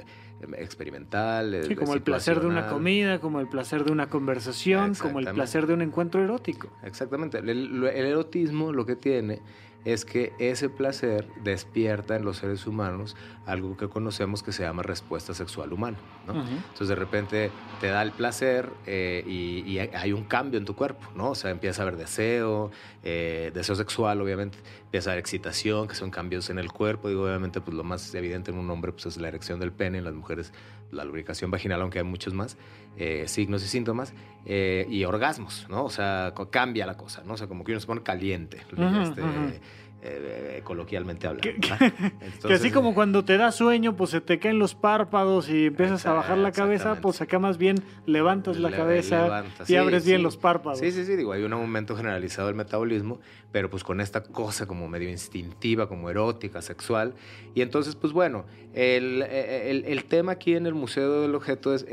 [0.59, 1.63] experimental.
[1.67, 5.27] Sí, como el placer de una comida, como el placer de una conversación, como el
[5.29, 6.69] placer de un encuentro erótico.
[6.83, 7.39] Exactamente.
[7.39, 7.49] El-
[7.85, 9.41] el erotismo lo que tiene
[9.85, 13.17] es que ese placer despierta en los seres humanos
[13.47, 15.99] algo que conocemos que se llama respuesta sexual humana.
[16.27, 16.41] ¿no?
[16.43, 21.07] Entonces de repente te da el placer eh, y, hay un cambio en tu cuerpo,
[21.15, 21.31] ¿no?
[21.31, 22.71] O sea, empieza a haber deseo,
[23.03, 27.09] eh, deseo sexual, obviamente, empieza a haber excitación, que son cambios en el cuerpo.
[27.09, 29.99] Digo, obviamente, pues lo más evidente en un hombre pues, es la erección del pene,
[29.99, 30.53] en las mujeres
[30.95, 32.57] la lubricación vaginal, aunque hay muchos más
[32.97, 34.15] eh, signos y síntomas,
[34.47, 35.85] eh, y orgasmos, ¿no?
[35.85, 37.35] O sea, cambia la cosa, ¿no?
[37.35, 39.61] O sea, como que uno se pone caliente, este.
[40.07, 41.43] Eh, coloquialmente hablando.
[41.61, 46.05] Que- así como cuando te da sueño, pues se te caen los párpados y empiezas
[46.07, 50.05] a bajar la cabeza, pues acá más bien levantas la Le- cabeza y sí, abres
[50.05, 50.79] bien los párpados.
[50.79, 53.19] Sí, sí, sí, digo, hay un aumento generalizado del metabolismo,
[53.51, 57.15] pero pues con esta cosa como medio instintiva, como erótica, sexual.
[57.55, 61.83] Y entonces, pues bueno, el, el- el tema aquí en el Museo del Objeto es,
[61.85, 61.87] eh,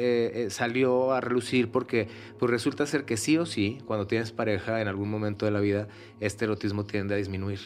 [0.46, 2.08] eh, salió a relucir porque
[2.40, 5.60] pues resulta ser que sí o sí, cuando tienes pareja en algún momento de la
[5.60, 5.88] vida,
[6.20, 7.60] este erotismo tiende a disminuir.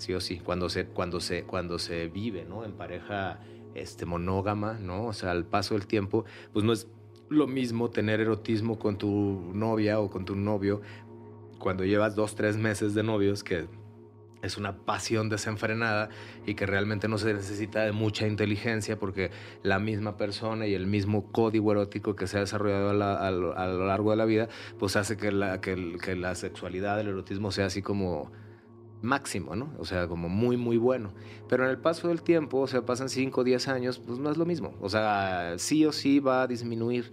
[0.00, 2.64] Sí o sí, cuando se, cuando se, cuando se vive, ¿no?
[2.64, 3.38] En pareja
[3.74, 5.04] este, monógama, ¿no?
[5.04, 6.88] O sea, al paso del tiempo, pues no es
[7.28, 10.80] lo mismo tener erotismo con tu novia o con tu novio
[11.58, 13.68] cuando llevas dos, tres meses de novios, que
[14.40, 16.08] es una pasión desenfrenada
[16.46, 19.30] y que realmente no se necesita de mucha inteligencia porque
[19.62, 24.12] la misma persona y el mismo código erótico que se ha desarrollado a, lo, largo
[24.12, 27.82] de la vida, pues hace que la, que, que la sexualidad, el erotismo sea así
[27.82, 28.32] como
[29.02, 29.72] máximo, ¿no?
[29.78, 31.12] O sea, como muy, muy bueno.
[31.48, 34.30] Pero en el paso del tiempo, o sea, pasan 5 o 10 años, pues no
[34.30, 34.74] es lo mismo.
[34.80, 37.12] O sea, sí o sí va a disminuir.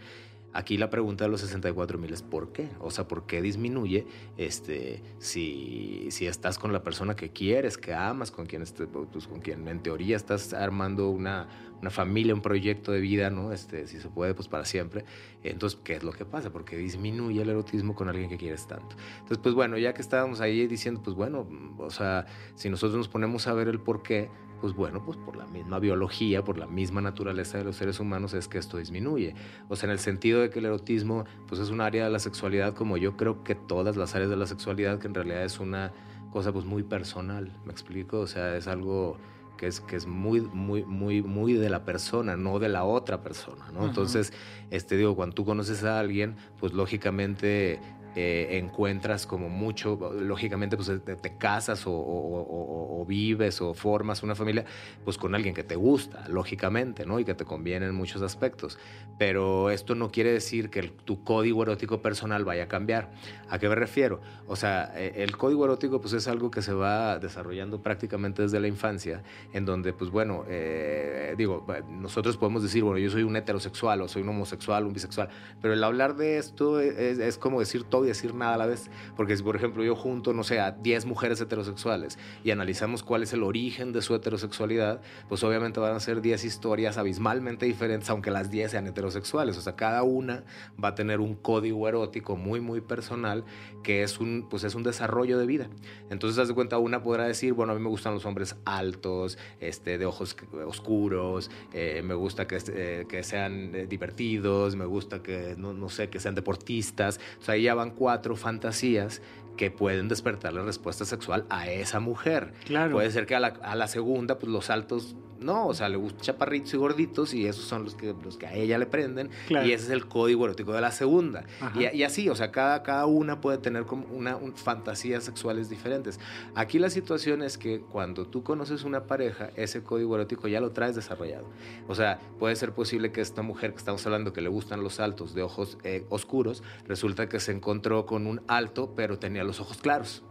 [0.54, 2.70] Aquí la pregunta de los 64 mil es ¿por qué?
[2.80, 7.94] O sea, ¿por qué disminuye este, si, si estás con la persona que quieres, que
[7.94, 8.64] amas, con quien,
[9.12, 11.48] pues, con quien en teoría estás armando una,
[11.82, 13.52] una familia, un proyecto de vida, ¿no?
[13.52, 15.06] Este, si se puede, pues para siempre.
[15.44, 16.52] Entonces, ¿qué es lo que pasa?
[16.52, 18.96] Porque disminuye el erotismo con alguien que quieres tanto.
[19.16, 23.08] Entonces, pues bueno, ya que estábamos ahí diciendo, pues bueno, o sea, si nosotros nos
[23.08, 26.66] ponemos a ver el por qué, pues bueno, pues por la misma biología, por la
[26.66, 29.36] misma naturaleza de los seres humanos es que esto disminuye.
[29.70, 32.20] O sea, en el sentido de que el erotismo, pues es un área de la
[32.20, 35.60] sexualidad como yo creo que todas las áreas de la sexualidad, que en realidad es
[35.60, 35.94] una
[36.32, 38.20] cosa pues muy personal, ¿me explico?
[38.20, 39.18] O sea, es algo
[39.58, 43.22] que es, que es muy, muy, muy, muy de la persona, no de la otra
[43.22, 43.86] persona, ¿no?
[43.86, 44.32] Entonces,
[44.70, 47.80] este, digo, cuando tú conoces a alguien, pues lógicamente
[48.20, 53.76] eh, encuentras como mucho, lógicamente pues te, te casas o, o- o- o vives o
[53.76, 54.66] formas una familia
[55.06, 57.20] pues con alguien que te gusta, lógicamente, ¿no?
[57.20, 58.80] Y que te conviene en muchos aspectos.
[59.20, 63.12] Pero esto no quiere decir que el- tu código erótico personal vaya a cambiar.
[63.50, 64.20] ¿A qué me refiero?
[64.48, 68.60] O sea, eh, el código erótico pues es algo que se va desarrollando prácticamente desde
[68.60, 69.22] la infancia,
[69.54, 74.08] en donde pues bueno, eh, digo, nosotros podemos decir, bueno, yo soy un heterosexual o
[74.08, 75.30] soy un homosexual, un bisexual,
[75.62, 78.90] pero el hablar de esto es, es como decir todo decir nada a la vez.
[79.16, 83.24] Porque si, por ejemplo, yo junto, no sé, a 10 mujeres heterosexuales y analizamos cuál
[83.24, 88.10] es el origen de su heterosexualidad, pues obviamente van a ser 10 historias abismalmente diferentes,
[88.10, 89.58] aunque las 10 sean heterosexuales.
[89.58, 90.44] O sea, cada una
[90.84, 93.44] va a tener un código erótico muy, muy personal
[93.84, 95.70] que es un, pues es un desarrollo de vida.
[96.10, 99.38] Entonces, haz de cuenta, una podrá decir, bueno, a mí me gustan los hombres altos,
[99.60, 105.24] este, de ojos oscuros, eh, me gusta que, eh, que sean eh, divertidos, me gusta
[105.24, 107.20] que, no, no sé, que sean deportistas.
[107.40, 109.22] O sea, ahí ya van cuatro fantasías
[109.58, 112.54] que pueden despertar la respuesta sexual a esa mujer.
[112.66, 112.94] Claro.
[112.94, 115.98] Puede ser que a la, a la segunda, pues los altos, no, o sea, le
[115.98, 119.30] gustan chaparritos y gorditos y esos son los que, los que a ella le prenden.
[119.48, 119.68] Claro.
[119.68, 121.46] Y ese es el código erótico de la segunda.
[121.80, 126.20] Y así, o sea, cada, cada una puede tener como una un- fantasías sexuales diferentes.
[126.56, 130.72] Aquí la situación es que cuando tú conoces una pareja, ese código erótico ya lo
[130.72, 131.46] traes desarrollado.
[131.88, 135.00] O sea, puede ser posible que esta mujer que estamos hablando que le gustan los
[135.00, 139.60] altos de ojos eh, oscuros, resulta que se encontró con un alto, pero tenía los
[139.60, 140.24] ojos claros.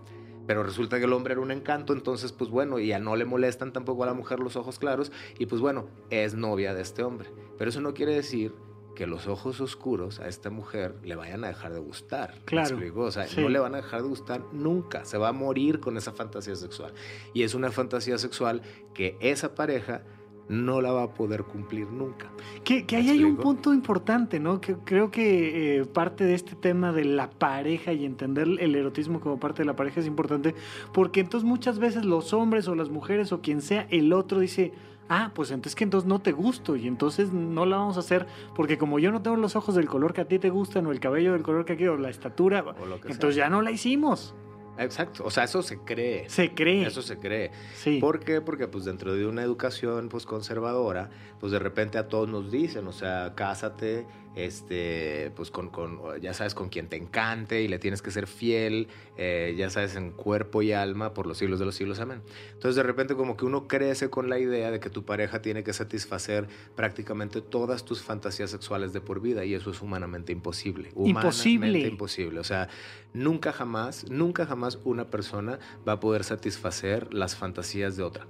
[0.47, 3.25] Pero resulta que el hombre era un encanto, entonces pues bueno, y ya no le
[3.25, 7.03] molestan tampoco a la mujer los ojos claros, y pues bueno, es novia de este
[7.03, 7.31] hombre.
[7.59, 8.53] Pero eso no quiere decir
[8.97, 12.35] que los ojos oscuros a esta mujer le vayan a dejar de gustar.
[12.35, 12.79] ¿Me Claro?
[12.97, 13.41] O sea, sí.
[13.41, 15.05] no le van a dejar de gustar nunca.
[15.05, 16.95] Se va a morir con esa fantasía sexual.
[17.35, 18.63] Y es una fantasía sexual
[18.95, 20.03] que esa pareja
[20.49, 22.31] no la va a poder cumplir nunca.
[22.65, 24.61] Que, que ¿Me ahí hay un punto importante, ¿no?
[24.61, 29.21] Que creo que eh, parte de este tema de la pareja y entender el erotismo
[29.21, 30.55] como parte de la pareja es importante,
[30.93, 34.73] porque entonces muchas veces los hombres o las mujeres o quien sea, el otro dice,
[35.09, 38.27] ah, pues entonces que entonces no te gusto y entonces no la vamos a hacer,
[38.55, 40.93] porque como yo no tengo los ojos del color que a ti te gustan o
[40.93, 43.45] el cabello del color que ti o la estatura, O lo que entonces sea.
[43.47, 44.35] ya no la hicimos.
[44.79, 45.25] Exacto.
[45.25, 46.29] O sea, eso se cree.
[46.29, 46.87] Se cree.
[46.87, 47.51] Eso se cree.
[47.75, 47.99] sí.
[48.01, 48.41] ¿Por qué?
[48.41, 51.11] Porque pues dentro de una educación pues conservadora,
[51.41, 56.35] pues de repente a todos nos dicen, o sea, cásate, este, pues con, con ya
[56.35, 60.13] sabes, con quien te encante y le tienes que ser fiel, eh, ya sabes, en
[60.13, 62.21] cuerpo y alma por los siglos de los siglos, amén.
[62.53, 65.65] Entonces de repente como que uno crece con la idea de que tu pareja tiene
[65.65, 70.91] que satisfacer prácticamente todas tus fantasías sexuales de por vida y eso es humanamente imposible.
[70.97, 71.69] Imposible.
[71.69, 72.39] Humanamente imposible.
[72.39, 72.69] O sea,
[73.15, 78.27] nunca jamás, nunca jamás una persona va a poder satisfacer las fantasías de otra.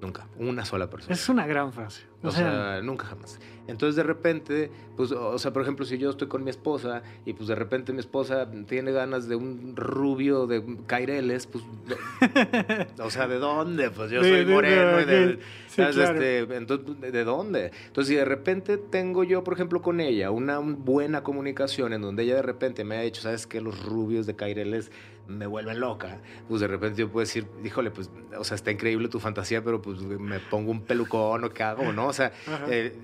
[0.00, 1.14] Nunca, una sola persona.
[1.14, 2.02] Es una gran frase.
[2.22, 3.40] O, sea, nunca jamás.
[3.66, 7.32] Entonces de repente, pues, o sea, por ejemplo, si yo estoy con mi esposa y
[7.32, 11.64] pues de repente mi esposa tiene ganas de un rubio de caireles, pues,
[13.00, 13.90] o sea, ¿de dónde?
[13.90, 15.38] Pues yo soy moreno y de.
[15.68, 15.94] Sí, ¿sabes?
[15.94, 16.20] claro.
[16.20, 17.70] Este, entonces, ¿de- ¿de dónde?
[17.86, 22.24] Entonces, si de repente tengo yo, por ejemplo, con ella una buena comunicación en donde
[22.24, 23.60] ella de repente me ha dicho, ¿sabes qué?
[23.60, 24.90] Los rubios de caireles
[25.28, 26.22] me vuelven loca.
[26.48, 29.82] Pues de repente yo puedo decir, híjole, pues, o sea, está increíble tu fantasía, pero
[29.82, 32.06] pues me pongo un pelucón o qué hago, ¿no?
[32.06, 32.32] O sea,
[32.70, 32.96] eh,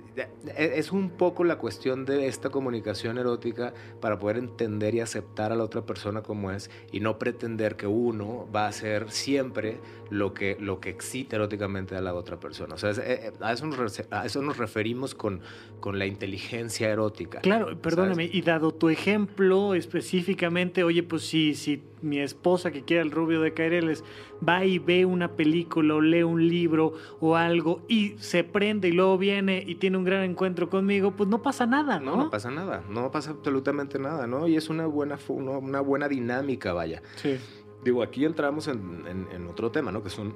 [0.56, 5.54] es un poco la cuestión de esta comunicación erótica para poder entender y aceptar a
[5.54, 10.32] la otra persona como es y no pretender que uno va a hacer siempre lo
[10.32, 12.74] que, lo que excita eróticamente a la otra persona.
[12.74, 15.40] O sea, es- eh, eh, a, eso nos, a eso nos referimos con,
[15.80, 17.40] con la inteligencia erótica.
[17.40, 23.02] Claro, perdóname, y dado tu ejemplo específicamente, oye, pues si, si mi esposa que quiere
[23.02, 24.04] el rubio de Caireles
[24.46, 28.92] va y ve una película o lee un libro o algo y se prende y
[28.92, 32.16] luego viene y tiene un gran encuentro conmigo, pues no pasa nada, ¿no?
[32.16, 34.46] No, no pasa nada, no pasa absolutamente nada, ¿no?
[34.46, 37.02] Y es una buena, una buena dinámica, vaya.
[37.16, 37.36] Sí.
[37.84, 40.02] Digo, aquí entramos en, en- en otro tema, ¿no?
[40.02, 40.34] Que son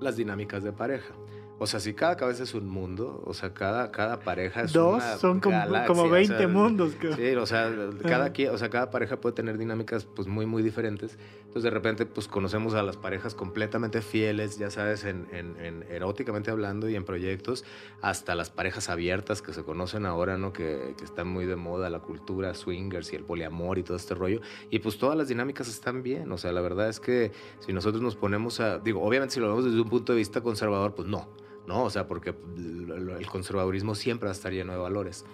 [0.00, 1.14] las dinámicas de pareja.
[1.58, 4.96] O sea, si cada cabeza es un mundo, o sea, cada, cada pareja es Dos
[4.96, 6.92] una son como, galaxia, como o 20 sea, mundos.
[7.16, 10.64] Sí, o sea, cada, quien- o sea, cada pareja puede tener dinámicas pues muy, muy
[10.64, 11.16] diferentes.
[11.42, 15.84] Entonces, de repente, pues conocemos a las parejas completamente fieles, ya sabes, en, en- en
[15.90, 17.64] eróticamente hablando y en proyectos,
[18.02, 20.52] hasta las parejas abiertas que se conocen ahora, ¿no?
[20.52, 24.14] Que, que están muy de moda, la cultura swingers y el poliamor y todo este
[24.16, 24.40] rollo.
[24.70, 26.32] Y pues todas las dinámicas están bien.
[26.32, 29.46] O sea, la verdad es que si nosotros nos ponemos a, digo, obviamente si lo
[29.48, 31.28] vemos desde un punto de vista conservador, pues no.
[31.66, 31.84] ¿No?
[31.84, 35.24] O sea, porque el conservadurismo siempre va a estar lleno de valores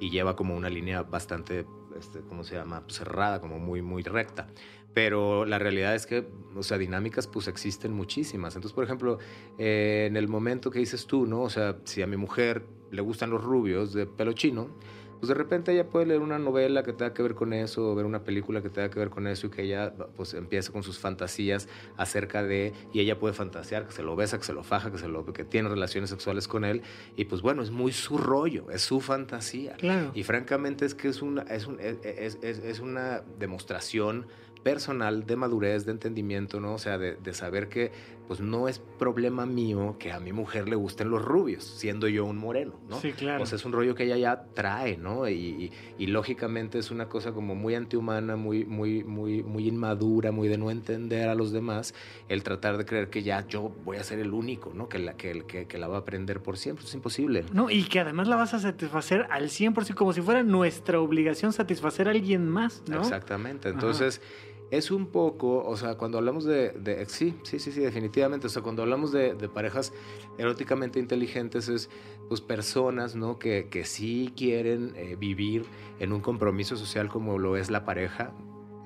[0.00, 1.66] y lleva como una línea bastante,
[1.98, 2.84] este, ¿cómo se llama?
[2.88, 4.48] Cerrada, como muy, muy recta.
[4.94, 8.54] Pero la realidad es que, o sea, dinámicas pues existen muchísimas.
[8.56, 9.18] Entonces, por ejemplo,
[9.58, 11.42] eh, en el momento que dices tú, ¿no?
[11.42, 14.68] O sea, si a mi mujer le gustan los rubios de pelo chino,
[15.18, 17.94] pues de repente ella puede leer una novela que tenga que ver con eso, o
[17.94, 20.82] ver una película que tenga que ver con eso y que ella pues empiece con
[20.82, 24.62] sus fantasías acerca de, y ella puede fantasear que se lo besa, que se lo
[24.62, 26.82] faja, que, se lo, que tiene relaciones sexuales con él,
[27.16, 29.74] y pues bueno, es muy su rollo, es su fantasía.
[29.76, 30.10] Claro.
[30.14, 34.26] Y francamente es que es una, es un- es, es- es- es una demostración
[34.62, 36.74] personal de madurez, de entendimiento, ¿no?
[36.74, 37.92] O sea, de, de, saber que
[38.26, 42.24] pues no es problema mío que a mi mujer le gusten los rubios, siendo yo
[42.24, 43.00] un moreno, ¿no?
[43.00, 43.42] Sí, claro.
[43.42, 45.28] O sea, es un rollo que ella ya trae, ¿no?
[45.28, 50.32] Y, y, y lógicamente es una cosa como muy antihumana, muy, muy, muy, muy inmadura,
[50.32, 51.94] muy de no entender a los demás,
[52.28, 54.88] el tratar de creer que ya yo voy a ser el único, ¿no?
[54.88, 57.44] Que la, que, que, que la va a aprender por siempre, es imposible.
[57.52, 61.52] No, y que además la vas a satisfacer al 100%, como si fuera nuestra obligación
[61.52, 63.00] satisfacer a alguien más, ¿no?
[63.00, 64.20] Exactamente, entonces...
[64.22, 68.48] Ajá es un poco, o sea, cuando hablamos de, de, sí, sí, sí, sí, definitivamente,
[68.48, 69.92] o sea, cuando hablamos de, de parejas
[70.38, 71.88] eróticamente inteligentes es,
[72.28, 73.38] pues, personas, ¿no?
[73.38, 75.64] Que, que sí quieren eh, vivir
[76.00, 78.32] en un compromiso social como lo es la pareja,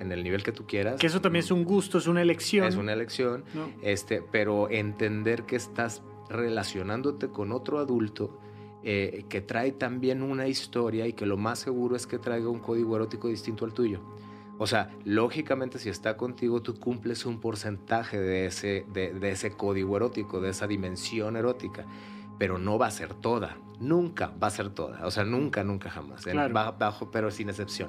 [0.01, 0.99] en el nivel que tú quieras.
[0.99, 2.66] Que eso también es un gusto, es una elección.
[2.66, 3.71] Es una elección, ¿no?
[3.83, 8.38] este, pero entender que estás relacionándote con otro adulto
[8.83, 12.61] eh, que trae también una historia y que lo más seguro es que traiga un
[12.61, 14.01] código erótico distinto al tuyo.
[14.62, 19.53] O sea, lógicamente si está contigo, tú cumples un porcentaje de ese, de, de ese
[19.53, 21.87] código erótico, de esa dimensión erótica,
[22.38, 23.57] pero no va a ser toda.
[23.79, 25.07] Nunca va a ser toda.
[25.07, 26.25] O sea, nunca, nunca jamás.
[26.25, 26.53] Claro.
[26.53, 27.88] Bajo, bajo, pero sin excepción.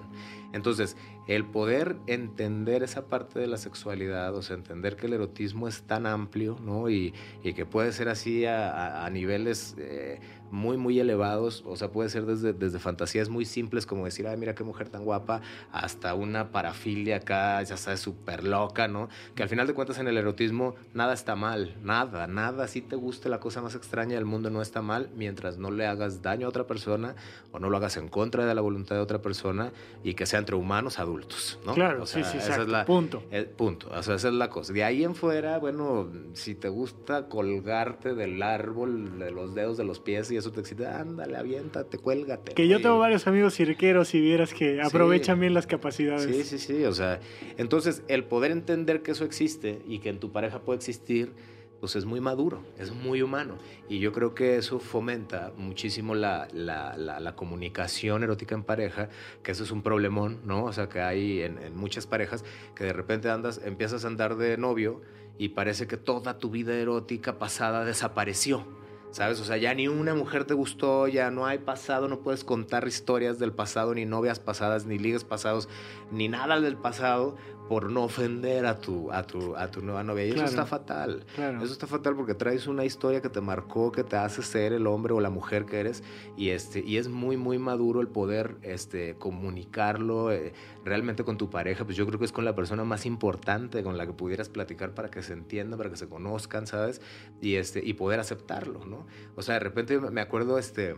[0.53, 0.95] Entonces,
[1.27, 5.83] el poder entender esa parte de la sexualidad, o sea, entender que el erotismo es
[5.83, 6.89] tan amplio, ¿no?
[6.89, 11.75] Y, y que puede ser así a, a, a niveles eh, muy, muy elevados, o
[11.75, 15.05] sea, puede ser desde, desde fantasías muy simples como decir, ay, mira qué mujer tan
[15.05, 19.09] guapa, hasta una parafilia acá, ya sabes, súper loca, ¿no?
[19.35, 22.95] Que al final de cuentas en el erotismo nada está mal, nada, nada, si te
[22.95, 26.45] guste la cosa más extraña del mundo no está mal, mientras no le hagas daño
[26.47, 27.15] a otra persona
[27.51, 29.71] o no lo hagas en contra de la voluntad de otra persona
[30.03, 31.73] y que sea entre humanos adultos, ¿no?
[31.73, 33.23] Claro, o sea, sí, sí, esa es la, punto.
[33.31, 34.73] El punto, o sea, esa es la cosa.
[34.73, 39.83] De ahí en fuera, bueno, si te gusta colgarte del árbol, de los dedos de
[39.83, 42.53] los pies y eso te excita, ándale, aviéntate, cuélgate.
[42.53, 45.41] Que yo tengo varios amigos cirqueros y vieras que aprovechan sí.
[45.41, 46.35] bien las capacidades.
[46.35, 47.19] Sí, sí, sí, o sea,
[47.57, 51.33] entonces el poder entender que eso existe y que en tu pareja puede existir,
[51.79, 53.57] pues es muy maduro, es muy humano.
[53.89, 59.09] Y yo creo que eso fomenta muchísimo la, la, la, la, comunicación erótica en pareja,
[59.41, 60.65] que eso es un problemón, ¿no?
[60.65, 64.35] O sea, que hay en, en, muchas parejas que de repente andas, empiezas a andar
[64.37, 65.01] de novio
[65.39, 68.80] y parece que toda tu vida erótica pasada desapareció.
[69.11, 69.41] ¿Sabes?
[69.41, 72.87] O sea, ya ni una mujer te gustó, ya no hay pasado, no puedes contar
[72.87, 75.67] historias del pasado, ni novias pasadas, ni ligas pasados,
[76.11, 77.35] ni nada del pasado,
[77.71, 80.25] por no ofender a tu, a tu, a tu nueva novia.
[80.25, 81.23] Y claro, eso está fatal.
[81.35, 81.63] Claro.
[81.63, 84.87] Eso está fatal porque traes una historia que te marcó, que te hace ser el
[84.87, 86.03] hombre o la mujer que eres.
[86.35, 90.51] Y, este, y es muy, muy maduro el poder este, comunicarlo eh,
[90.83, 91.85] realmente con tu pareja.
[91.85, 94.93] Pues yo creo que es con la persona más importante con la que pudieras platicar
[94.93, 96.99] para que se entiendan, para que se conozcan, ¿sabes?
[97.39, 99.07] Y, este, y poder aceptarlo, ¿no?
[99.37, 100.97] O sea, de repente me acuerdo, este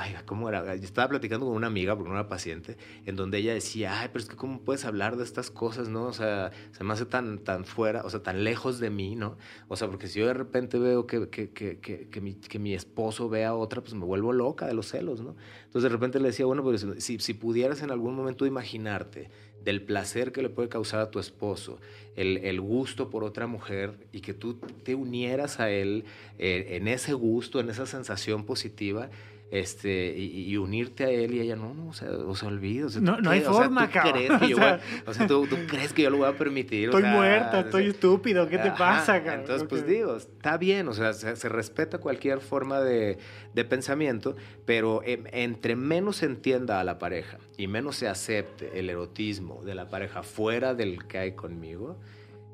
[0.00, 0.74] ay, ¿cómo era?
[0.74, 4.22] Estaba platicando con una amiga, porque no era paciente, en donde ella decía, ay, pero
[4.22, 6.04] es que cómo puedes hablar de estas cosas, ¿no?
[6.04, 9.36] O sea, se me hace tan, tan fuera, o sea, tan lejos de mí, ¿no?
[9.68, 13.28] O sea, porque si yo de repente veo que, que, que, que, mi, mi esposo
[13.28, 15.36] ve a otra, pues me vuelvo loca de los celos, ¿no?
[15.64, 19.30] Entonces de repente le decía, bueno, pues si, si pudieras en algún momento imaginarte
[19.64, 21.78] del placer que le puede causar a tu esposo,
[22.16, 26.04] el, el, gusto por otra mujer y que tú te unieras a él
[26.38, 29.10] eh, en ese gusto, en esa sensación positiva,
[29.50, 32.86] este, y, y, unirte a él y ella, no, no, o sea, o sea olvida.
[32.86, 35.14] O sea, no, no hay o forma, sea, ¿tú crees que yo sea, voy, o
[35.14, 36.84] sea, ¿tú, ¿tú, crees que yo lo voy a permitir?
[36.84, 39.40] Estoy muerta, estoy estúpido, ¿qué te ajá, pasa, cabrón?
[39.40, 43.18] Entonces, pues digo, está bien, o sea, se, se respeta cualquier forma de,
[43.52, 44.36] de pensamiento,
[44.66, 49.62] pero eh, entre menos se entienda a la pareja y menos se acepte el erotismo
[49.64, 51.98] de la pareja fuera del que hay conmigo,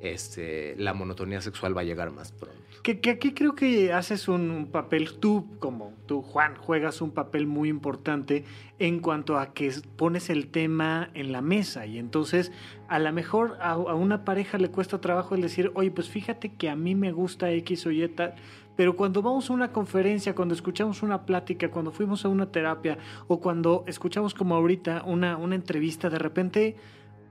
[0.00, 2.65] este, la monotonía sexual va a llegar más pronto.
[2.86, 7.68] Que, aquí creo que haces un, papel, tú como tú, Juan, juegas un papel muy
[7.68, 8.44] importante
[8.78, 11.84] en cuanto a que pones el tema en la mesa.
[11.86, 12.52] Y entonces
[12.86, 16.70] a lo mejor a, una pareja le cuesta trabajo el decir, oye, pues fíjate que
[16.70, 18.36] a mí me gusta X o Y tal,
[18.76, 22.98] pero cuando vamos a una conferencia, cuando escuchamos una plática, cuando fuimos a una terapia
[23.26, 26.76] o cuando escuchamos como ahorita una, una entrevista, de repente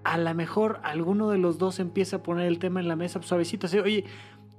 [0.06, 3.20] a lo mejor alguno de los dos empieza a poner el tema en la mesa
[3.24, 4.06] suavecito, así, oye,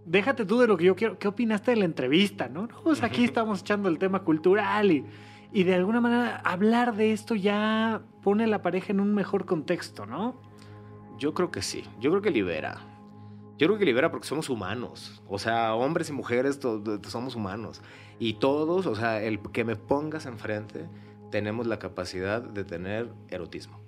[0.06, 2.48] déjate tú de lo que yo quiero, ¿qué opinaste de la entrevista?
[2.48, 2.68] ¿no?
[2.82, 5.04] Pues aquí estamos echando el tema cultural y,
[5.52, 9.44] y de alguna manera hablar de esto ya pone a la pareja en un mejor
[9.44, 10.40] contexto, ¿no?
[11.18, 12.78] Yo creo que sí, yo creo que libera.
[13.58, 15.22] Yo creo que libera porque somos humanos.
[15.28, 16.60] O sea, hombres y mujeres
[17.08, 17.80] somos humanos.
[18.18, 20.86] Y todos, o sea, el que me pongas enfrente,
[21.30, 23.80] tenemos la capacidad de tener erotismo.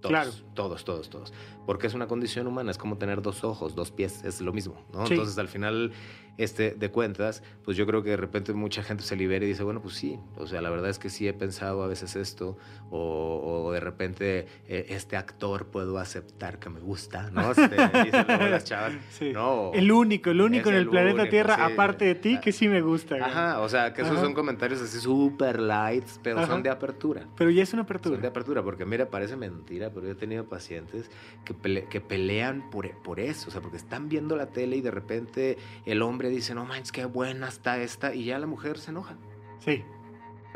[0.00, 0.30] Todos, Claro.
[0.54, 1.32] Todos, todos, todos.
[1.66, 4.74] Porque es una condición humana, es como tener dos ojos, dos pies, es lo mismo,
[4.92, 5.06] ¿no?
[5.06, 5.14] Sí.
[5.14, 5.92] Entonces, al final
[6.38, 9.62] este, de cuentas, pues yo creo que de repente mucha gente se libera y dice,
[9.62, 12.56] bueno, pues sí, o sea, la verdad es que sí he pensado a veces esto,
[12.90, 17.50] o, o de repente eh, este actor puedo aceptar que me gusta, ¿no?
[17.50, 19.32] Este, dicen luego las chavas, Sí.
[19.32, 19.72] ¿no?
[19.74, 21.72] El único, el único en el, el planeta único, Tierra, sí.
[21.72, 23.16] aparte de ti, que sí me gusta.
[23.18, 23.28] güey.
[23.30, 24.24] Ajá, o sea, que esos Ajá.
[24.24, 26.46] son comentarios así súper lights, pero Ajá.
[26.48, 27.26] son de apertura.
[27.36, 28.28] Pero ya es una Son de apertura.
[28.28, 31.10] apertura, porque mira, parece mentira, pero yo he tenido pacientes
[31.44, 34.80] que, pele- que pelean por, por eso, o sea, porque están viendo la tele y
[34.80, 35.56] de repente
[35.86, 39.16] el hombre dice, no manches, qué buena está esta, y ya la mujer se enoja.
[39.60, 39.82] Sí.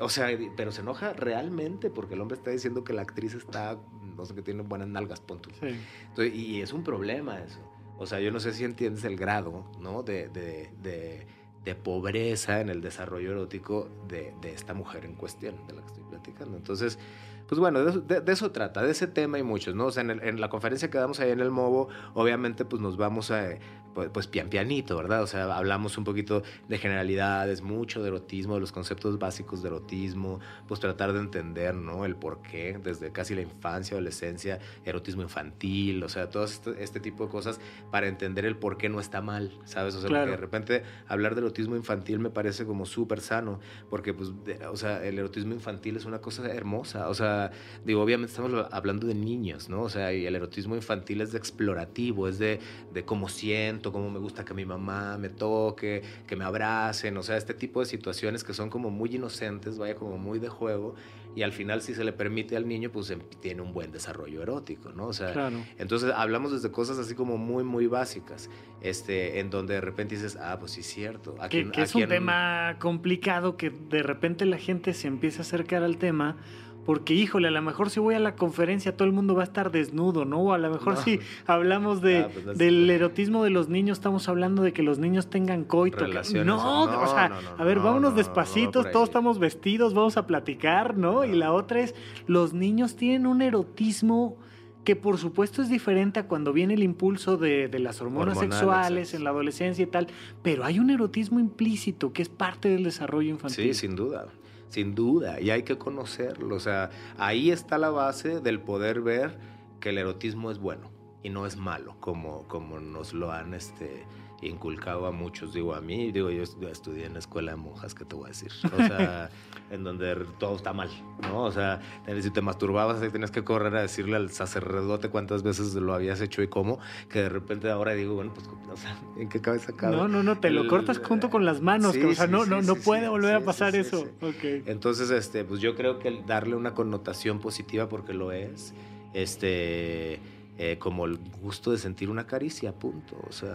[0.01, 3.79] O sea, pero se enoja realmente porque el hombre está diciendo que la actriz está,
[4.17, 5.51] no sé, que tiene buenas nalgas, punto.
[5.61, 5.77] Sí.
[6.09, 7.61] Entonces, y es un problema eso.
[7.97, 10.03] O sea, yo no sé si entiendes el grado, ¿no?
[10.03, 11.27] De, de, de,
[11.65, 15.87] de pobreza en el desarrollo erótico de, de esta mujer en cuestión, de la que
[15.87, 16.57] estoy platicando.
[16.57, 16.99] Entonces,
[17.47, 19.87] pues bueno, de, eso- de- de eso trata, de ese tema y muchos, ¿no?
[19.87, 22.83] O sea, en, el- en la conferencia que damos ahí en el MOBO, obviamente, pues
[22.83, 23.49] nos vamos a,
[23.95, 25.22] pues, pues pian pianito, ¿verdad?
[25.22, 29.68] O sea, hablamos un poquito de generalidades, mucho de erotismo, de los conceptos básicos de
[29.68, 32.05] erotismo, pues tratar de entender, ¿no?
[32.05, 37.01] El por qué, desde casi la infancia, adolescencia, erotismo infantil, o sea, todo este, este
[37.01, 39.95] tipo de cosas para entender el por qué no está mal, ¿sabes?
[39.95, 40.30] O sea, Claro.
[40.30, 44.76] de repente hablar de erotismo infantil me parece como súper sano, porque, pues, de- o
[44.76, 47.51] sea, el erotismo infantil es una cosa hermosa, o sea,
[47.84, 49.82] digo, obviamente estamos hablando de niños, ¿no?
[49.82, 52.59] O sea, y el erotismo infantil es de explorativo, es de,
[52.92, 57.22] de cómo siento, cómo me gusta que mi mamá me toque, que me abracen, o
[57.22, 60.95] sea, este tipo de situaciones que son como muy inocentes, vaya, como muy de juego,
[61.37, 64.43] y al final si se le permite al niño, pues em- tiene un buen desarrollo
[64.43, 65.07] erótico, ¿no?
[65.09, 65.57] O sea, Claro.
[65.78, 68.49] entonces hablamos desde cosas así como muy, muy básicas,
[68.80, 71.35] este, en donde de repente dices, ah, pues sí es cierto.
[71.41, 75.82] ¿A Que, es un tema complicado que de repente la gente se empieza a acercar
[75.82, 76.37] al tema.
[76.85, 79.45] Porque, híjole, a lo mejor si voy a la conferencia todo el mundo va a
[79.45, 80.41] estar desnudo, ¿no?
[80.41, 81.01] O a lo mejor No.
[81.01, 84.99] si hablamos de, Ah, pues del erotismo de los niños, estamos hablando de que los
[84.99, 86.07] niños tengan coito.
[86.07, 90.26] No, no, o sea, no, a ver, no, vámonos despacitos, todos estamos vestidos, vamos a
[90.26, 91.24] platicar, ¿no?
[91.24, 91.95] Y la otra es,
[92.26, 94.37] los niños tienen un erotismo
[94.85, 98.59] que por supuesto es diferente a cuando viene el impulso de, de las hormonas Hormonal,
[98.59, 99.16] sexuales exacto.
[99.16, 100.09] en la adolescencia y tal,
[100.43, 103.72] pero hay un erotismo implícito que es parte del desarrollo infantil.
[103.72, 104.26] Sí, sin duda,
[104.69, 106.57] sin duda, y hay que conocerlo.
[106.57, 109.39] O sea, ahí está la base del poder ver
[109.81, 110.91] que el erotismo es bueno
[111.23, 114.05] y no es malo, como, como nos lo han este,
[114.43, 115.53] inculcado a muchos.
[115.55, 118.27] Digo, a mí, digo, yo estu- estudié en la escuela de monjas, ¿qué te voy
[118.27, 118.51] a decir?
[118.73, 119.31] O sea,
[119.75, 120.89] en donde todo está mal,
[121.22, 121.43] ¿no?
[121.45, 121.81] O sea,
[122.20, 126.43] si te masturbabas, tenías que correr a decirle al sacerdote cuántas veces lo habías hecho
[126.43, 126.79] y cómo,
[127.11, 129.97] que de repente ahora digo, bueno, pues, o sea, ¿en qué cabeza cabe?
[129.97, 132.27] No, no, no, te lo El- cortas junto con las manos, Sí, que, o sea,
[132.27, 134.07] sí, no, sí, no, no puede volver a pasar eso.
[134.20, 134.27] sí.
[134.27, 134.66] Ok.
[134.66, 138.75] Entonces, este, pues yo creo que darle una connotación positiva porque lo es,
[139.12, 140.20] este,
[140.59, 143.17] eh, como el gusto de sentir una caricia, punto.
[143.29, 143.55] O sea,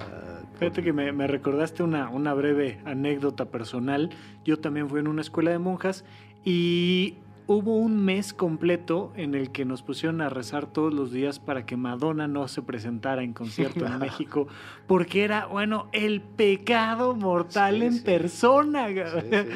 [0.60, 4.10] Fíjate que me, me recordaste una, una breve anécdota personal.
[4.44, 6.04] Yo también fui en una escuela de monjas
[6.44, 7.16] y
[7.48, 11.66] hubo un mes completo en el que nos pusieron a rezar todos los días para
[11.66, 14.48] que Madonna no se presentara en concierto en México,
[14.86, 18.02] porque era, bueno, el pecado mortal Sí, en sí.
[18.02, 18.88] persona.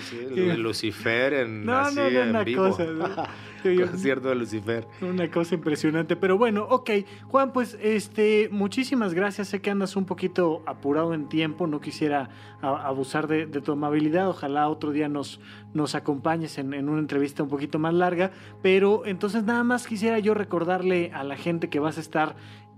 [0.10, 2.70] Sí, Lucifer en, No, así, no, no, en vivo.
[2.70, 2.86] cosa.
[3.64, 4.88] Concierto de Lucifer.
[5.02, 6.92] Una cosa impresionante, pero bueno, ok.
[7.28, 9.50] Juan, pues este, muchísimas gracias.
[9.50, 12.30] Sé que andas un poquito apurado en tiempo, no quisiera
[12.62, 14.30] abusar de, de tu amabilidad.
[14.30, 15.40] Ojalá otro día nos,
[15.74, 18.32] nos acompañes en, en una entrevista un poquito más larga.
[18.62, 22.36] Pero entonces nada más quisiera yo recordarle a la gente que vas a estar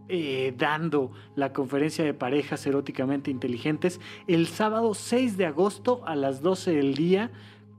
[0.08, 6.44] eh, dando la conferencia de parejas eróticamente inteligentes el sábado 6 de agosto a las
[6.44, 7.32] 12 del día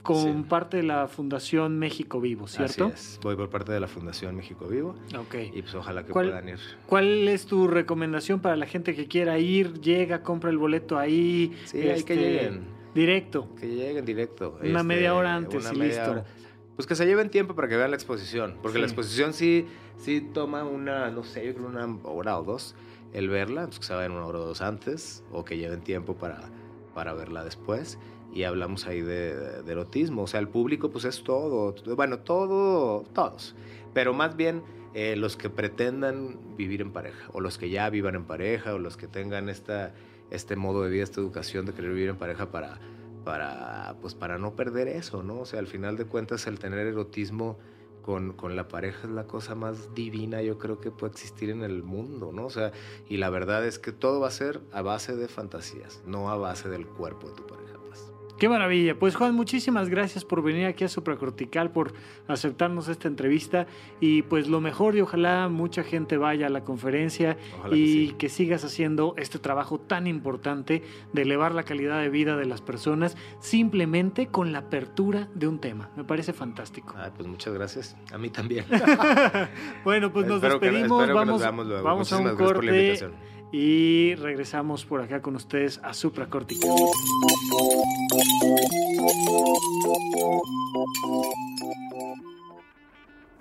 [0.07, 0.45] con Sí.
[0.49, 2.87] parte de la Fundación México Vivo, ¿cierto?
[2.87, 3.21] Así es.
[3.23, 5.35] Voy por parte de la Fundación México Vivo Ok.
[5.53, 6.59] y pues ojalá que ¿Cuál- puedan ir.
[6.87, 9.81] ¿Cuál es tu recomendación para la gente que quiera ir?
[9.81, 11.53] Llega, compra el boleto ahí.
[11.65, 12.65] Sí, hay que este, lleguen.
[12.95, 13.55] Directo.
[13.61, 14.59] Que lleguen directo.
[14.63, 16.25] Una media hora antes y listo.
[16.77, 18.57] Pues que se lleven tiempo para que vean la exposición.
[18.63, 18.81] Porque Sí.
[18.81, 22.75] la exposición sí, sí toma una, no sé, yo creo una hora o dos
[23.13, 23.61] el verla.
[23.63, 25.25] Entonces que se vayan una hora o dos antes.
[25.33, 26.41] O que lleven tiempo para,
[26.95, 27.99] para verla después.
[28.37, 30.25] Y hablamos ahí de, erotismo.
[30.25, 31.75] O sea, el público pues es todo.
[31.97, 33.55] Bueno, todo, todos.
[33.95, 34.63] Pero más bien
[34.93, 37.31] eh, los que pretendan vivir en pareja.
[37.33, 38.75] O los que ya vivan en pareja.
[38.75, 39.95] O los que tengan esta,
[40.31, 42.79] este modo de vida, esta educación de querer vivir en pareja para
[43.25, 45.41] para, pues para no perder eso, ¿no?
[45.41, 47.59] O sea, al final de cuentas el tener erotismo
[48.01, 51.65] con, con la pareja es la cosa más divina yo creo que puede existir en
[51.65, 52.47] el mundo, ¿no?
[52.47, 52.71] O sea,
[53.09, 56.37] y la verdad es que todo va a ser a base de fantasías, no a
[56.37, 57.66] base del cuerpo de tu pareja.
[58.39, 58.99] Qué maravilla.
[58.99, 61.95] Pues Juan, muchísimas gracias por venir aquí a Supracortical, por
[62.29, 63.67] aceptarnos esta entrevista
[63.99, 67.39] y pues lo mejor y ojalá mucha gente vaya a la conferencia
[67.73, 70.83] y que, sigas haciendo este trabajo tan importante
[71.15, 75.59] de elevar la calidad de vida de las personas simplemente con la apertura de un
[75.59, 75.89] tema.
[75.97, 76.95] Me parece fantástico.
[77.17, 77.97] pues muchas gracias.
[78.13, 78.67] A mí también.
[79.85, 81.09] bueno, pues nos despedimos.
[81.09, 81.43] vamos,
[81.83, 82.99] vamos a un corte
[83.53, 86.71] y regresamos por acá con ustedes a Supracortical.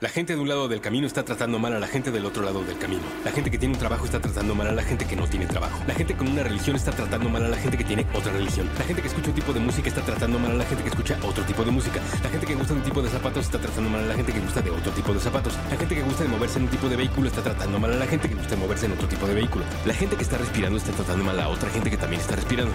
[0.01, 2.43] La gente de un lado del camino está tratando mal a la gente del otro
[2.43, 3.01] lado del camino.
[3.23, 5.45] La gente que tiene un trabajo está tratando mal a la gente que no tiene
[5.45, 5.81] trabajo.
[5.87, 8.69] La gente con una religión está tratando mal a la gente que tiene otra religión.
[8.77, 10.89] La gente que escucha un tipo de música está tratando mal a la gente que
[10.89, 12.01] escucha otro tipo de música.
[12.21, 14.33] La gente que gusta de un tipo de zapatos está tratando mal a la gente
[14.33, 15.53] que gusta de otro tipo de zapatos.
[15.69, 17.95] La gente que gusta de moverse en un tipo de vehículo está tratando mal a
[17.95, 19.63] la gente que gusta de moverse en otro tipo de vehículo.
[19.85, 22.73] La gente que está respirando está tratando mal a otra gente que también está respirando.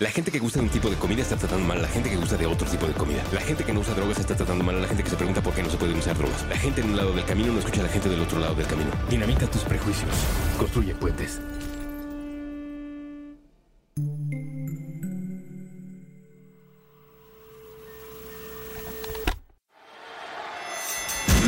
[0.00, 2.08] La gente que gusta de un tipo de comida está tratando mal a la gente
[2.08, 3.20] que gusta de otro tipo de comida.
[3.32, 5.42] La gente que no usa drogas está tratando mal a la gente que se pregunta
[5.42, 6.46] por qué no se pueden usar drogas.
[6.48, 8.54] La gente en un lado del camino no escucha a la gente del otro lado
[8.54, 8.92] del camino.
[9.10, 10.12] Dinamita tus prejuicios.
[10.56, 11.40] Construye puentes.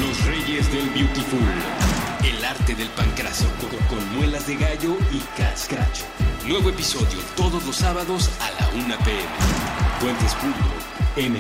[0.01, 1.39] Los Reyes del Beautiful.
[2.25, 3.47] El arte del pancraso
[3.89, 6.01] con, muelas de gallo y cat scratch.
[6.47, 9.29] Nuevo episodio todos los sábados a la 1 pm.
[10.01, 11.37] Puentes.mmm.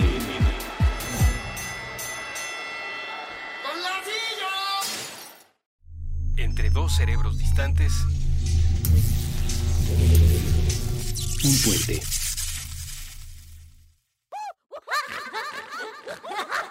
[6.36, 7.92] Entre dos cerebros distantes,
[11.44, 12.00] un puente.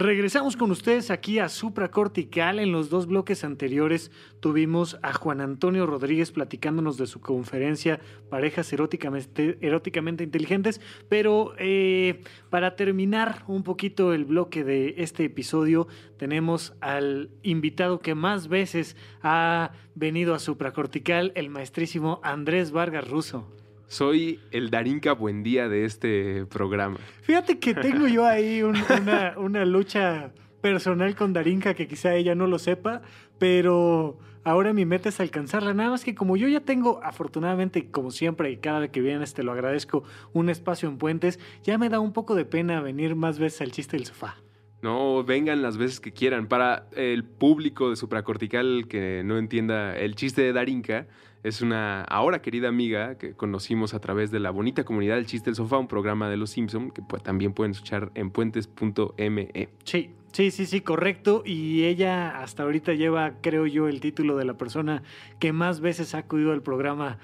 [0.00, 2.60] Regresamos con ustedes aquí a Supracortical.
[2.60, 7.98] En los dos bloques anteriores tuvimos a Juan Antonio Rodríguez platicándonos de su conferencia
[8.30, 10.80] Parejas eróticamente, inteligentes.
[11.08, 18.14] Pero eh, para terminar un poquito el bloque de este episodio, tenemos al invitado que
[18.14, 23.48] más veces ha venido a Supracortical, el maestrísimo Andrés Vargas Russo.
[23.88, 26.98] Soy el Darinka Buendía de este programa.
[27.22, 30.30] Fíjate que tengo yo ahí una, una, lucha
[30.60, 33.00] personal con Darinka que quizá ella no lo sepa,
[33.38, 35.72] pero ahora mi meta es alcanzarla.
[35.72, 39.32] Nada más que como yo ya tengo, afortunadamente, como siempre, y cada vez que vienes
[39.32, 43.16] te lo agradezco, un espacio en Puentes, ya me da un poco de pena venir
[43.16, 44.36] más veces al chiste del sofá.
[44.82, 46.46] No, vengan las veces que quieran.
[46.46, 51.06] Para el público de supracortical que no entienda el chiste de Darinka,
[51.42, 55.46] es una ahora querida amiga que conocimos a través de la bonita comunidad del Chiste
[55.46, 59.68] del Sofá, un programa de Los Simpson que pues, también pueden escuchar en puentes.me.
[59.84, 61.42] Sí, sí, sí, sí, correcto.
[61.44, 65.02] Y ella hasta ahorita lleva, creo yo, el título de la persona
[65.38, 67.18] que más veces ha acudido al programa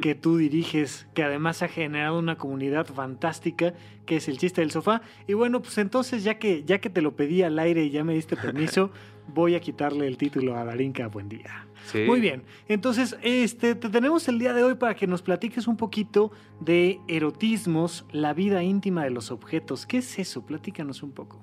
[0.00, 3.74] que tú diriges, que además ha generado una comunidad fantástica,
[4.06, 5.02] que es el Chiste del Sofá.
[5.26, 8.04] Y bueno, pues entonces ya que, ya que te lo pedí al aire y ya
[8.04, 8.90] me diste permiso,
[9.28, 11.66] voy a quitarle el título a Darinka Buen día.
[12.06, 12.42] Muy bien.
[12.66, 17.00] Entonces, este, te tenemos el día de hoy para que nos platiques un poquito de
[17.08, 19.86] erotismos, la vida íntima de los objetos.
[19.86, 20.44] ¿Qué es eso?
[20.44, 21.42] Platícanos un poco.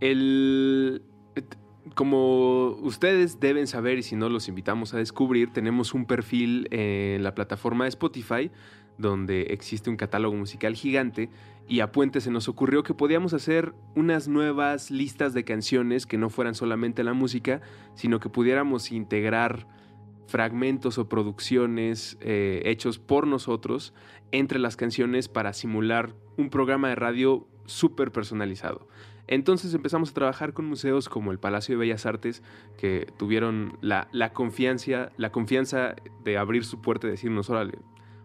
[0.00, 1.02] El.
[1.94, 7.22] Como ustedes deben saber, y si no los invitamos a descubrir, tenemos un perfil en
[7.22, 8.50] la plataforma de Spotify
[8.98, 11.28] donde existe un catálogo musical gigante
[11.66, 16.18] y a Puente se nos ocurrió que podíamos hacer unas nuevas listas de canciones que
[16.18, 17.62] no fueran solamente la música,
[17.94, 19.66] sino que pudiéramos integrar
[20.26, 23.94] fragmentos o producciones eh, hechos por nosotros
[24.32, 28.86] entre las canciones para simular un programa de radio súper personalizado.
[29.26, 32.42] Entonces empezamos a trabajar con museos como el Palacio de Bellas Artes,
[32.76, 35.94] que tuvieron la, confianza, la confianza
[36.24, 37.78] de abrir su puerta y decirnos, órale,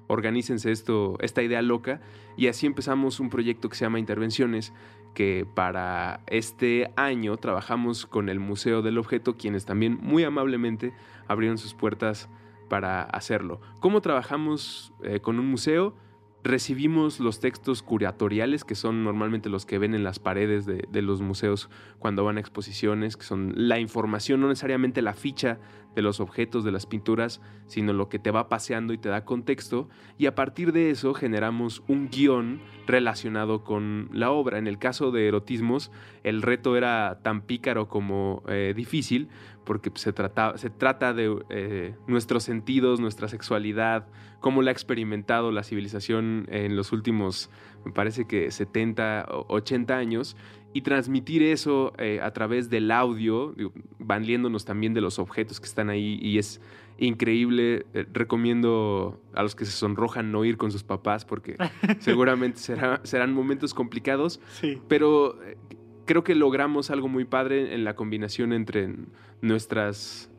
[0.09, 2.01] organícense esto, esta idea loca.
[2.35, 4.73] Y así empezamos un proyecto que se llama Intervenciones,
[5.13, 10.93] que para este año trabajamos con el Museo del Objeto, quienes también muy amablemente
[11.27, 12.29] abrieron sus puertas
[12.69, 13.61] para hacerlo.
[13.79, 15.95] ¿Cómo trabajamos eh, con un museo?
[16.43, 21.21] recibimos los textos curatoriales, que son normalmente los que ven en las paredes de, los
[21.21, 25.59] museos cuando van a exposiciones, que son la información, no necesariamente la ficha
[25.99, 29.25] de los objetos, de las pinturas, sino lo que te va paseando y te da
[29.25, 29.89] contexto.
[30.17, 34.57] Y a partir de eso generamos un guion relacionado con la obra.
[34.59, 35.91] En el caso de erotismos,
[36.23, 39.27] el reto era tan pícaro como eh, difícil,
[39.65, 44.07] porque se trata, se trata de eh, nuestros sentidos, nuestra sexualidad,
[44.39, 47.51] cómo la ha experimentado la civilización en los últimos,
[47.83, 50.37] me parece que 70, 80 años,
[50.73, 53.55] y transmitir eso eh, a través del audio,
[53.97, 56.61] valiéndonos también de los objetos que están ahí y es
[56.99, 57.85] increíble.
[57.93, 61.55] Eh, recomiendo a los que se sonrojan no ir con sus papás porque
[61.99, 64.79] seguramente será, serán momentos complicados, Sí.
[64.87, 65.57] pero eh,
[66.05, 68.93] creo que logramos algo muy padre en la combinación entre
[69.41, 70.29] nuestras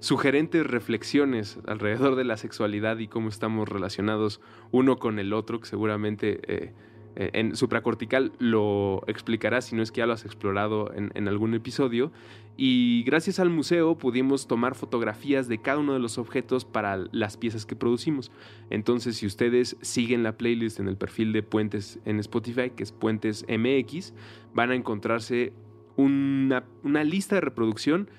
[0.00, 4.40] sugerentes reflexiones alrededor de la sexualidad y cómo estamos relacionados
[4.72, 6.72] uno con el otro, que seguramente
[7.14, 11.54] eh, en supracortical lo explicará si no es que ya lo has explorado en, algún
[11.54, 12.10] episodio.
[12.56, 17.36] Y gracias al museo pudimos tomar fotografías de cada uno de los objetos para las
[17.36, 18.30] piezas que producimos.
[18.70, 22.92] Entonces, si ustedes siguen la playlist en el perfil de Puentes en Spotify, que es
[22.92, 24.14] Puentes MX,
[24.54, 25.52] van a encontrarse
[25.96, 26.64] una,
[27.04, 28.10] lista de reproducción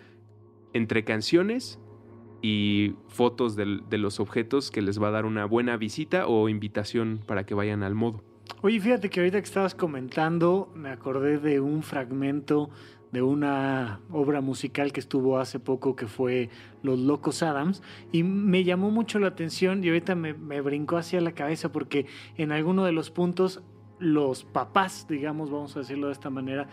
[0.74, 1.80] entre canciones
[2.41, 7.22] y fotos de los objetos que les va a dar una buena visita o invitación
[7.26, 8.33] para que vayan al modo.
[8.62, 12.70] Oye, fíjate que ahorita que estabas comentando, me acordé de un fragmento
[13.12, 16.50] de una obra musical que estuvo hace poco que fue
[16.82, 21.22] Los Locos Adams y me llamó mucho la atención y ahorita me, me brincó hacia
[21.22, 23.62] la cabeza porque en alguno de los puntos
[24.00, 26.68] los papás, digamos, vamos a decirlo de esta manera,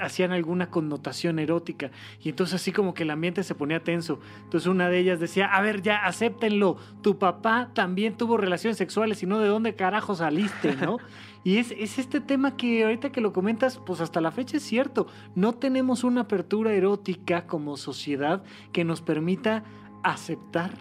[0.00, 1.90] hacían alguna connotación erótica
[2.22, 4.20] y entonces así como que el ambiente se ponía tenso.
[4.44, 9.22] Entonces una de ellas decía, a ver, ya, acéptenlo, tu papá también tuvo relaciones sexuales
[9.22, 10.98] y no de dónde carajo saliste, ¿no?
[11.44, 14.64] Y es, es este tema que ahorita que lo comentas, pues hasta la fecha es
[14.64, 15.06] cierto,
[15.36, 19.62] no tenemos una apertura erótica como sociedad que nos permita
[20.02, 20.72] aceptar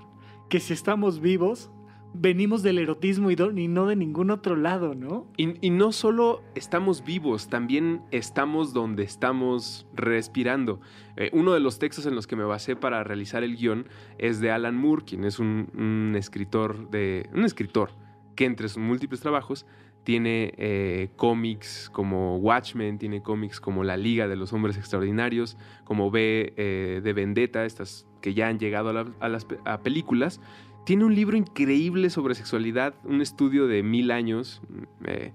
[0.49, 1.69] que si estamos vivos,
[2.17, 5.27] venimos del erotismo y, y no de ningún otro lado, ¿no?
[5.37, 10.79] Y, no solo estamos vivos, también estamos donde estamos respirando.
[11.17, 13.87] Eh, uno de los textos en los que me basé para realizar el guion
[14.17, 17.29] es de Alan Moore, quien es un, escritor de.
[17.33, 17.91] un escritor
[18.35, 19.65] que entre sus múltiples trabajos
[20.03, 26.11] tiene eh, cómics como Watchmen, tiene cómics como La Liga de los Hombres Extraordinarios, como
[26.11, 30.41] B eh, de Vendetta, estas que ya han llegado a, la- a las a películas.
[30.85, 34.61] Tiene un libro increíble sobre sexualidad, un estudio de mil años
[35.05, 35.33] eh,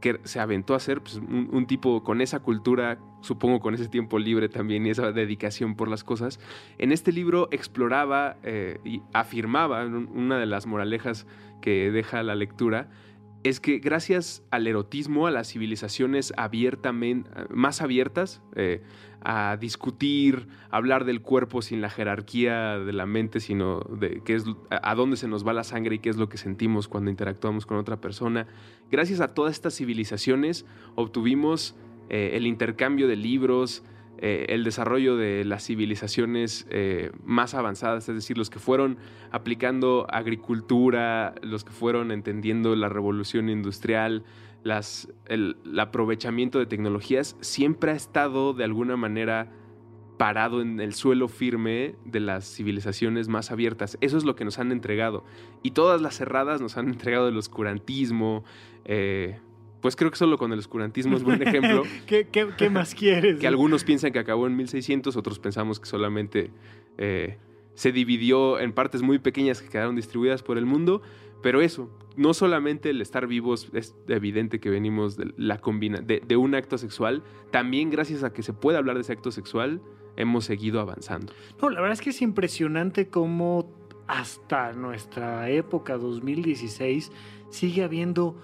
[0.00, 4.18] que se aventó a hacer pues, un, tipo con esa cultura, supongo con ese tiempo
[4.18, 6.40] libre también y esa dedicación por las cosas.
[6.78, 11.26] En este libro exploraba eh, y afirmaba, un- una de las moralejas
[11.60, 12.88] que deja la lectura,
[13.42, 18.82] es que gracias al erotismo, a las civilizaciones abiertamente, más abiertas, eh,
[19.28, 24.34] a discutir, a hablar del cuerpo sin la jerarquía de la mente, sino de qué
[24.36, 27.10] es, a dónde se nos va la sangre y qué es lo que sentimos cuando
[27.10, 28.46] interactuamos con otra persona.
[28.88, 30.64] Gracias a todas estas civilizaciones
[30.94, 31.74] obtuvimos
[32.08, 33.82] eh, el intercambio de libros,
[34.18, 38.96] eh, el desarrollo de las civilizaciones eh, más avanzadas, es decir, los que fueron
[39.32, 44.22] aplicando agricultura, los que fueron entendiendo la revolución industrial,
[44.62, 49.52] las, el, el aprovechamiento de tecnologías, siempre ha estado de alguna manera
[50.18, 53.98] parado en el suelo firme de las civilizaciones más abiertas.
[54.00, 55.24] Eso es lo que nos han entregado.
[55.62, 58.42] Y todas las cerradas nos han entregado el oscurantismo.
[58.86, 59.38] eh,
[59.82, 61.82] pues creo que solo con el oscurantismo es buen ejemplo.
[62.06, 63.38] ¿Qué, qué- qué más quieres?
[63.38, 66.50] que algunos piensan que acabó en 1600, otros pensamos que solamente
[66.98, 67.36] eh,
[67.76, 71.02] se dividió en partes muy pequeñas que quedaron distribuidas por el mundo.
[71.42, 76.36] Pero eso, no solamente el estar vivos es evidente que venimos de, la combina de,
[76.36, 77.22] un acto sexual,
[77.52, 79.80] también gracias a que se puede hablar de ese acto sexual,
[80.16, 81.32] hemos seguido avanzando.
[81.60, 83.70] No, la verdad es que es impresionante cómo
[84.08, 87.12] hasta nuestra época 2016
[87.50, 88.36] sigue habiendo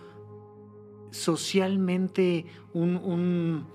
[1.11, 3.67] socialmente un-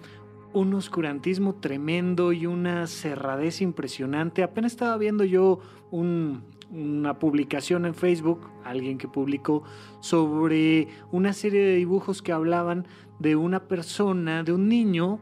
[0.54, 4.44] un oscurantismo tremendo y una cerradez impresionante.
[4.44, 5.60] Apenas estaba viendo yo
[5.92, 9.64] un- una publicación en Facebook, alguien que publicó
[10.02, 12.88] sobre una serie de dibujos que hablaban
[13.20, 15.20] de una persona, de un niño,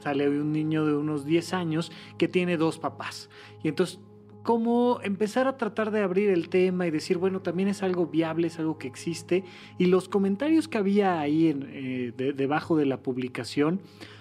[0.00, 3.30] sale hoy un niño de unos 10 años que tiene dos papás.
[3.62, 4.00] Y entonces,
[4.42, 8.46] cómo empezar a tratar de abrir el tema y decir, bueno, también es algo viable,
[8.48, 9.44] es algo que existe.
[9.78, 13.80] Y los comentarios que había ahí eh, de- debajo de la publicación,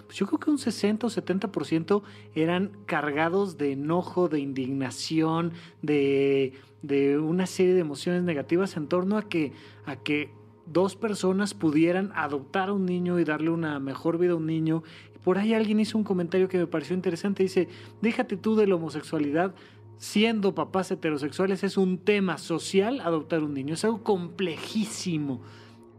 [0.10, 2.02] pues yo creo que un 60 o 70%
[2.34, 5.54] eran cargados de enojo, de indignación,
[5.84, 9.54] de, de una serie de emociones negativas en torno a que,
[9.86, 10.32] a que
[10.66, 14.82] dos personas pudieran adoptar a un niño y darle una mejor vida a un niño.
[15.24, 17.44] Por ahí alguien hizo un comentario que me pareció interesante.
[17.44, 17.68] Dice,
[18.02, 19.54] déjate tú de la homosexualidad.
[20.00, 23.76] Siendo papás heterosexuales es un tema social adoptar un niño.
[23.76, 25.42] Es algo complejísimo.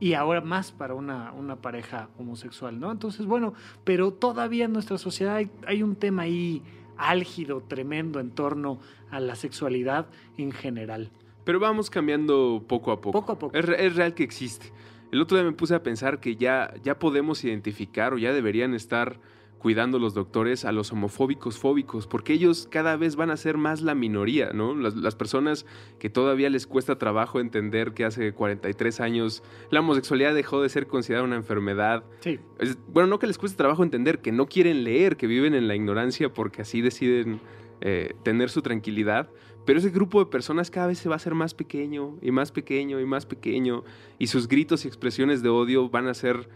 [0.01, 2.91] Y ahora más para una, una pareja homosexual, ¿no?
[2.91, 6.63] Entonces, bueno, pero todavía en nuestra sociedad hay, hay un tema ahí
[6.97, 8.79] álgido, tremendo en torno
[9.11, 10.07] a la sexualidad
[10.39, 11.11] en general.
[11.45, 13.21] Pero vamos cambiando poco a poco.
[13.21, 13.57] Poco a poco.
[13.57, 14.73] Es, es real que existe.
[15.13, 18.75] El otro día me puse a pensar que ya, ya podemos identificar o ya deberían
[18.75, 19.19] estar
[19.61, 23.83] cuidando los doctores a los homofóbicos fóbicos, porque ellos cada vez van a ser más
[23.83, 24.75] la minoría, ¿no?
[24.75, 25.67] Las, personas
[25.99, 30.87] que todavía les cuesta trabajo entender que hace 43 años la homosexualidad dejó de ser
[30.87, 32.05] considerada una enfermedad.
[32.21, 32.41] Sí.
[32.89, 35.75] bueno, no que les cueste trabajo entender, que no quieren leer, que viven en la
[35.75, 37.41] ignorancia porque así deciden
[37.83, 39.29] eh, tener su tranquilidad.
[39.67, 42.51] Pero ese grupo de personas cada vez se va a hacer más pequeño y más
[42.51, 43.85] pequeño y más pequeño
[44.19, 46.49] y sus gritos y expresiones de odio van a ser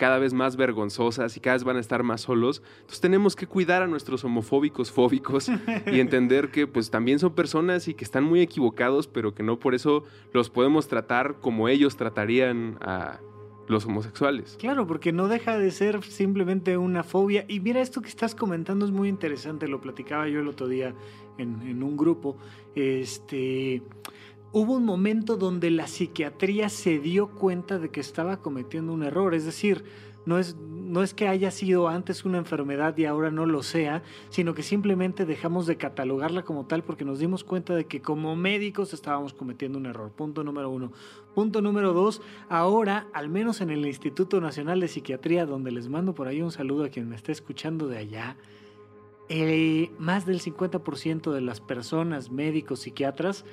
[0.00, 2.62] cada vez más vergonzosas y cada vez van a estar más solos.
[2.76, 5.50] Entonces tenemos que cuidar a nuestros homofóbicos fóbicos
[5.92, 9.58] y entender que pues también son personas y que están muy equivocados, pero que no
[9.58, 13.20] por eso los podemos tratar como ellos tratarían a
[13.68, 14.56] los homosexuales.
[14.58, 17.44] Claro, porque no deja de ser simplemente una fobia.
[17.46, 20.94] Y mira, esto que estás comentando es muy interesante, lo platicaba yo el otro día
[21.36, 22.38] en, en un grupo.
[22.74, 23.82] Este
[24.52, 29.34] hubo un momento donde la psiquiatría se dio cuenta de que estaba cometiendo un error,
[29.34, 29.84] es decir,
[30.26, 34.02] no es, no es que haya sido antes una enfermedad y ahora no lo sea,
[34.28, 38.36] sino que simplemente dejamos de catalogarla como tal porque nos dimos cuenta de que como
[38.36, 40.10] médicos estábamos cometiendo un error.
[40.10, 40.92] Punto número uno.
[41.34, 46.14] Punto número dos, ahora, al menos en el Instituto Nacional de Psiquiatría, donde les mando
[46.14, 48.36] por ahí un saludo a quien me esté escuchando de allá,
[49.28, 53.44] eh, más del 50% de las personas, médicos, psiquiatras,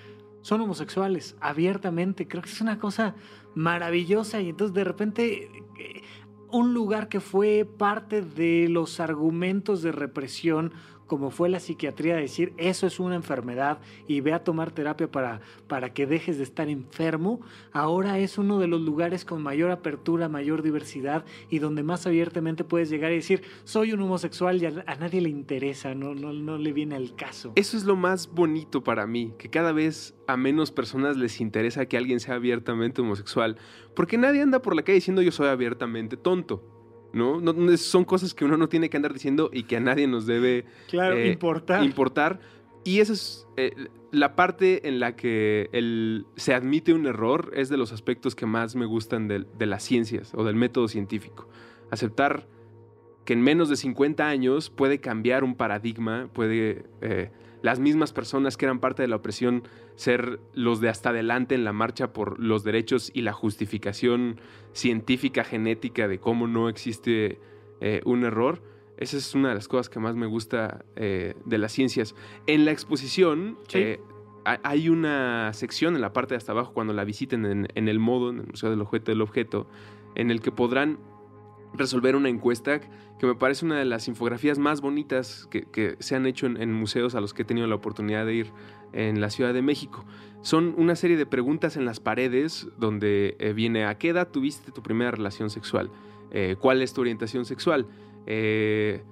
[0.47, 2.25] son homosexuales abiertamente.
[2.25, 3.15] Creo que es una cosa
[3.53, 6.03] maravillosa y entonces de repente eh,
[6.49, 10.71] un lugar que fue parte de los argumentos de represión
[11.07, 15.41] como fue la psiquiatría, decir eso es una enfermedad y ve a tomar terapia para,
[15.67, 17.41] para que dejes de estar enfermo,
[17.71, 22.63] ahora es uno de los lugares con mayor apertura, mayor diversidad y donde más abiertamente
[22.63, 26.57] puedes llegar y decir, soy un homosexual y a, nadie le interesa, no, no, no
[26.57, 27.53] le viene al caso.
[27.55, 31.85] Eso es lo más bonito para mí, que cada vez a menos personas les interesa
[31.85, 33.57] que alguien sea abiertamente homosexual,
[33.95, 36.76] porque nadie anda por la calle diciendo yo soy abiertamente tonto.
[37.17, 37.41] ¿No?
[37.77, 40.65] son cosas que uno no tiene que andar diciendo y que a nadie nos debe
[40.91, 41.83] eh, importar.
[41.83, 42.39] importar.
[42.83, 43.71] Y esa es eh,
[44.11, 48.45] la parte en la que el, se admite un error, es de los aspectos que
[48.45, 51.49] más me gustan de, las ciencias o del método científico.
[51.91, 52.47] Aceptar
[53.25, 57.29] que en menos de 50 años puede cambiar un paradigma, puede eh,
[57.61, 59.63] las mismas personas que eran parte de la opresión
[59.95, 64.39] ser los de hasta adelante en la marcha por los derechos y la justificación
[64.73, 67.39] científica genética de cómo no existe
[67.81, 68.61] eh, un error.
[68.97, 72.15] Esa es una de las cosas que más me gusta eh, de las ciencias.
[72.47, 73.99] En la exposición eh,
[74.43, 77.99] hay una sección en la parte de hasta abajo cuando la visiten en, en el
[77.99, 79.67] modo, en el Museo del Objeto del Objeto,
[80.15, 80.99] en el que podrán
[81.73, 86.25] resolver una encuesta que me parece una de las infografías más bonitas que, se han
[86.25, 88.51] hecho en, museos a los que he tenido la oportunidad de ir
[88.93, 90.05] en la Ciudad de México.
[90.41, 94.71] Son una serie de preguntas en las paredes donde eh, viene a qué edad tuviste
[94.71, 95.89] tu primera relación sexual,
[96.31, 97.87] eh, cuál es tu orientación sexual,
[98.27, 99.03] eh,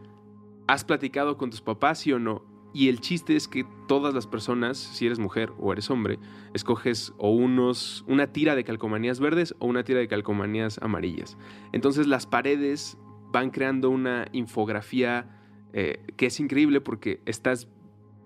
[0.68, 2.44] has platicado con tus papás sí o no,
[2.76, 6.20] y el chiste es que todas las personas, si eres mujer o eres hombre,
[6.54, 11.38] escoges o unos, una tira de calcomanías verdes o una tira de calcomanías amarillas.
[11.72, 12.98] Entonces las paredes
[13.32, 15.40] van creando una infografía
[15.72, 17.70] eh, que es increíble porque estás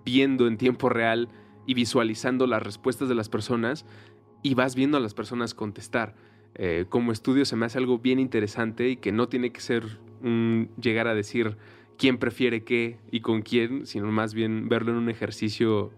[0.03, 1.29] viendo en tiempo real
[1.67, 3.85] y visualizando las respuestas de las personas
[4.41, 6.15] y vas viendo a las personas contestar.
[6.55, 9.99] Eh, como estudio se me hace algo bien interesante y que no tiene que ser
[10.23, 11.55] un llegar a decir
[11.99, 15.91] quién prefiere qué y con quién, sino más bien verlo en un ejercicio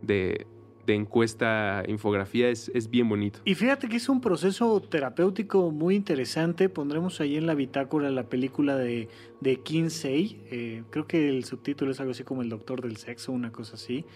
[0.00, 0.46] de,
[0.86, 3.40] encuesta, infografía, es, bien bonito.
[3.44, 6.70] Y fíjate que es un proceso terapéutico muy interesante.
[6.70, 9.10] Pondremos ahí en la bitácora la película de,
[9.42, 10.40] de Kinsey.
[10.50, 13.74] Eh, creo que el subtítulo es algo así como El Doctor del Sexo, una cosa
[13.74, 14.06] así.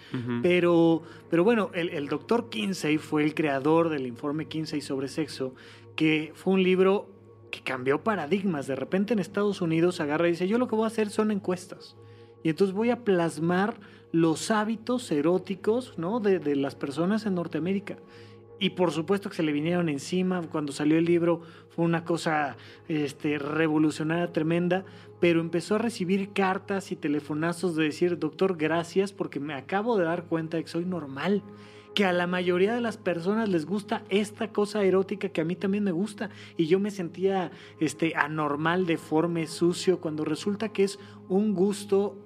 [0.43, 5.55] pero, pero bueno, el, el doctor Kinsey fue el creador del informe Kinsey sobre sexo,
[5.95, 7.12] que fue un libro
[7.53, 8.67] que cambió paradigmas.
[8.67, 11.31] De repente en Estados Unidos agarra y dice, yo lo que voy a hacer son
[11.31, 11.95] encuestas.
[12.43, 13.77] Y entonces voy a plasmar
[14.11, 16.19] los hábitos eróticos ¿no?
[16.19, 17.99] de, las personas en Norteamérica.
[18.59, 20.41] Y por supuesto que se le vinieron encima.
[20.51, 22.57] Cuando salió el libro fue una cosa
[22.89, 24.85] este, revolucionaria, tremenda.
[25.21, 30.05] Pero empezó a recibir cartas y telefonazos de decir, doctor, gracias porque me acabo de
[30.05, 31.43] dar cuenta de que soy normal
[31.95, 35.57] que a la mayoría de las personas les gusta esta cosa erótica que a mí
[35.57, 40.99] también me gusta y yo me sentía este anormal, deforme, sucio cuando resulta que es
[41.29, 42.17] un gusto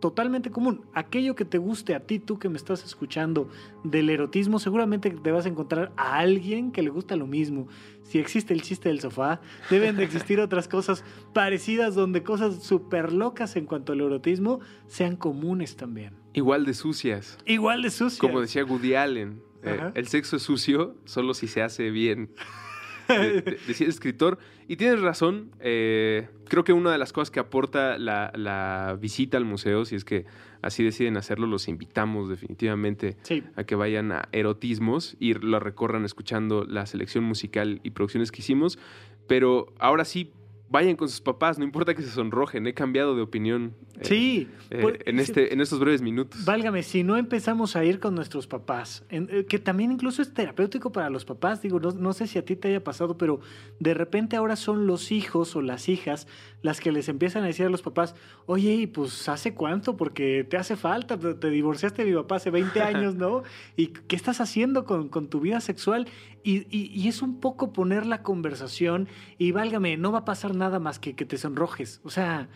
[0.00, 0.82] totalmente común.
[0.94, 3.48] Aquello que te guste a ti, tú que me estás escuchando
[3.84, 7.68] del erotismo, seguramente te vas a encontrar a alguien que le gusta lo mismo.
[8.02, 13.12] Si existe el chiste del sofá, deben de existir otras cosas parecidas donde cosas súper
[13.12, 16.19] locas en cuanto al erotismo sean comunes también.
[16.32, 17.38] Igual de sucias.
[17.46, 18.20] Igual de sucias.
[18.20, 22.30] Como decía Woody Allen, eh, el sexo es sucio solo si se hace bien.
[23.08, 24.38] de, de- de ser escritor.
[24.68, 29.36] Y tienes razón, eh, creo que una de las cosas que aporta la, la visita
[29.36, 30.26] al museo, si es que
[30.62, 33.42] así deciden hacerlo, los invitamos definitivamente Sí.
[33.56, 38.42] a que vayan a Erotismos y lo recorran escuchando la selección musical y producciones que
[38.42, 38.78] hicimos.
[39.26, 40.30] Pero ahora sí,
[40.70, 44.48] vayan con sus papás, no importa que se sonrojen, he cambiado de opinión eh, Sí.
[44.70, 46.44] eh, Por- en, este, en estos breves minutos.
[46.44, 50.32] Válgame, si no empezamos a ir con nuestros papás, en- eh, que también incluso es
[50.32, 53.40] terapéutico para los papás, digo, no, no sé si a ti te haya pasado, pero
[53.80, 56.26] de repente ahora son los hijos o las hijas
[56.62, 58.14] las que les empiezan a decir a los papás,
[58.46, 59.96] oye, ¿y pues hace cuánto?
[59.96, 63.42] Porque te hace falta, te, te divorciaste de mi papá hace 20 años, ¿no?
[63.76, 66.06] ¿Y qué estás haciendo con, con tu vida sexual?
[66.42, 70.54] Y, y- y es un poco poner la conversación y válgame, no va a pasar
[70.54, 72.48] nada más que que te sonrojes, o sea...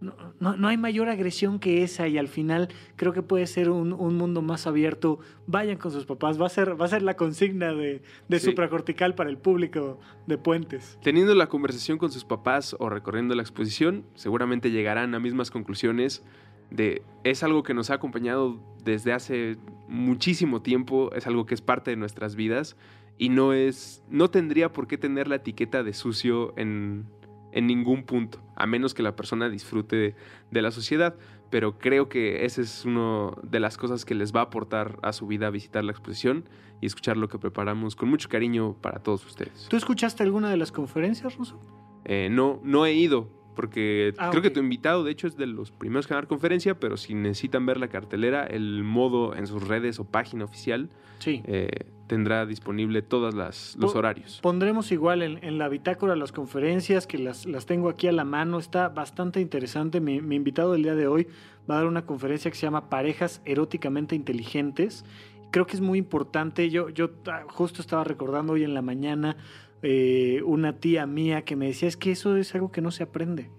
[0.00, 2.66] No, no- no hay mayor agresión que esa y al final
[2.96, 5.20] creo que puede ser un, un mundo más abierto.
[5.46, 8.46] Vayan con sus papás, va a ser, va a ser la consigna de, de Sí.
[8.46, 10.98] supracortical para el público de Puentes.
[11.04, 16.24] Teniendo la conversación con sus papás o recorriendo la exposición, seguramente llegarán a mismas conclusiones
[16.72, 19.56] de es algo que nos ha acompañado desde hace
[19.86, 22.76] muchísimo tiempo, es algo que es parte de nuestras vidas
[23.18, 27.06] y no es no tendría por qué tener la etiqueta de sucio en,
[27.52, 30.14] en ningún punto, a menos que la persona disfrute de,
[30.50, 31.16] de la sociedad,
[31.50, 35.12] pero creo que esa es una de las cosas que les va a aportar a
[35.12, 36.48] su vida visitar la exposición
[36.80, 39.66] y escuchar lo que preparamos con mucho cariño para todos ustedes.
[39.68, 41.60] ¿Tú escuchaste alguna de las conferencias, Ruso?
[42.04, 45.46] Eh, no, no he ido, porque Ah, creo que tu invitado, de hecho, es de
[45.46, 49.34] los primeros que van a dar conferencia, pero si necesitan ver la cartelera, el modo
[49.34, 50.88] en sus redes o página oficial
[51.18, 51.42] Sí.
[51.46, 51.68] eh,
[52.08, 54.40] tendrá disponible todos los Po- horarios.
[54.42, 58.24] Pondremos igual en, en la bitácora las conferencias, que las, las tengo aquí a la
[58.24, 58.58] mano.
[58.58, 60.00] Está bastante interesante.
[60.00, 61.28] Mi, mi invitado del día de hoy
[61.70, 65.04] va a dar una conferencia que se llama Parejas eróticamente inteligentes.
[65.52, 66.70] Creo que es muy importante.
[66.70, 69.36] Yo, yo ah, justo estaba recordando hoy en la mañana
[69.82, 73.02] eh, una tía mía que me decía, es que eso es algo que no se
[73.02, 73.50] aprende.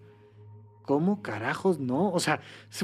[0.84, 2.12] ¿Cómo carajos no?
[2.12, 2.42] O sea,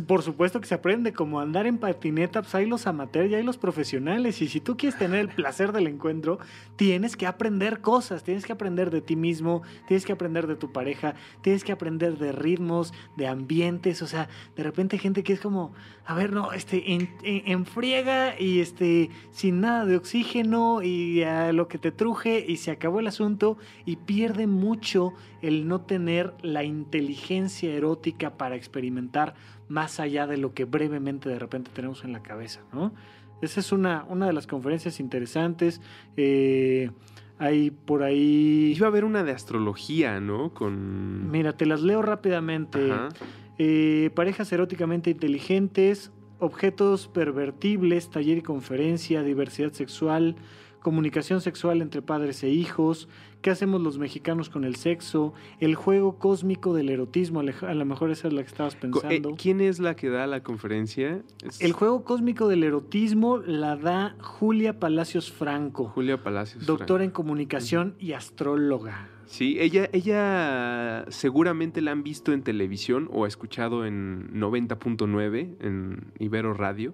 [0.08, 3.44] por supuesto que se aprende, como andar en patineta, pues hay los amateurs y hay
[3.44, 4.42] los profesionales.
[4.42, 6.40] Y si tú quieres tener el placer del encuentro,
[6.78, 10.72] tienes que aprender cosas, tienes que aprender de ti mismo, tienes que aprender de tu
[10.72, 15.34] pareja, tienes que aprender de ritmos, de ambientes, o sea, de repente hay gente que
[15.34, 15.74] es como,
[16.06, 21.24] a ver, no, este, en, en- en friega y este, sin nada de oxígeno y
[21.24, 25.82] a lo que te truje y se acabó el asunto y pierde mucho el no
[25.82, 27.89] tener la inteligencia erótica
[28.38, 29.36] para experimentar
[29.68, 32.94] más allá de lo que brevemente de repente tenemos en la cabeza, ¿no?
[33.42, 35.82] Esa es una, una de las conferencias interesantes.
[36.18, 36.92] Eh,
[37.38, 38.74] hay por ahí...
[38.76, 40.54] Iba a haber una de astrología, ¿no?
[40.54, 41.32] Con...
[41.32, 42.92] Mira, te las leo rápidamente.
[43.58, 50.36] Eh, parejas eróticamente inteligentes, objetos pervertibles, taller y conferencia, diversidad sexual,
[50.82, 53.08] comunicación sexual entre padres e hijos,
[53.42, 58.12] qué hacemos los mexicanos con el sexo, el juego cósmico del erotismo, a lo mejor
[58.12, 59.30] esa es la que estabas Co- pensando.
[59.30, 61.22] eh, ¿Quién es la que da la conferencia?
[61.46, 66.66] Es El juego cósmico del erotismo la da Julia Palacios Franco, Julia Palacios.
[66.66, 69.08] doctora en comunicación y astróloga.
[69.26, 76.54] Sí, ella, ella seguramente la han visto en televisión o escuchado en 90.9 en Ibero
[76.56, 76.94] Radio.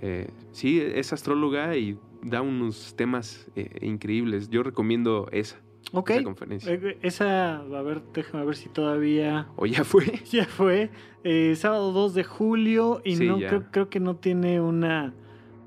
[0.00, 4.48] Eh, sí, es astróloga y da unos temas eh, increíbles.
[4.50, 5.56] Yo recomiendo esa,
[5.92, 6.72] Ok, esa conferencia.
[6.72, 9.48] Eh, esa, a ver, déjame ver si todavía...
[9.56, 10.04] o ya fue.
[10.30, 10.90] Ya fue.
[11.24, 15.14] eh, sábado 2 de julio y Sí, no creo, creo que no tiene una,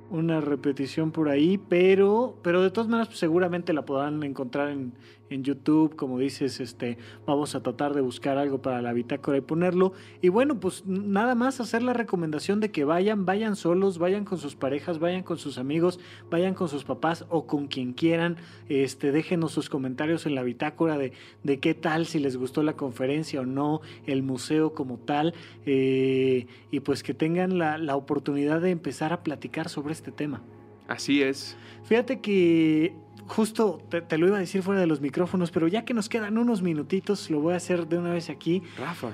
[0.09, 4.93] una repetición por ahí, pero, pero de todas maneras pues, seguramente la podrán encontrar en,
[5.29, 9.41] en YouTube, como dices, este, vamos a tratar de buscar algo para la bitácora y
[9.41, 9.93] ponerlo.
[10.21, 14.37] Y bueno, pues nada más hacer la recomendación de que vayan, vayan solos, vayan con
[14.37, 15.99] sus parejas, vayan con sus amigos,
[16.29, 18.37] vayan con sus papás o con quien quieran.
[18.67, 21.13] Este, déjenos sus comentarios en la bitácora de,
[21.43, 25.33] de qué tal, si les gustó la conferencia o no, el museo como tal,
[25.65, 30.41] eh, y pues que tengan la, la oportunidad de empezar a platicar sobre este tema.
[30.87, 31.55] Así es.
[31.83, 32.95] Fíjate que
[33.29, 36.09] justo te, te lo iba a decir fuera de los micrófonos, pero ya que nos
[36.09, 38.63] quedan unos minutitos, lo voy a hacer de una vez aquí.
[38.77, 39.11] Rafa.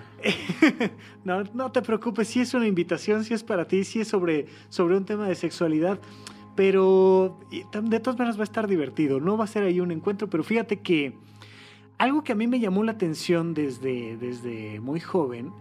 [1.24, 4.48] no, no te preocupes, si es una invitación, si es para ti, si es sobre,
[4.70, 6.00] sobre un tema de sexualidad,
[6.56, 10.30] pero de todas maneras va a estar divertido, no va a ser ahí un encuentro,
[10.30, 11.14] pero fíjate que
[11.98, 15.52] algo que a mí me llamó la atención desde, desde muy joven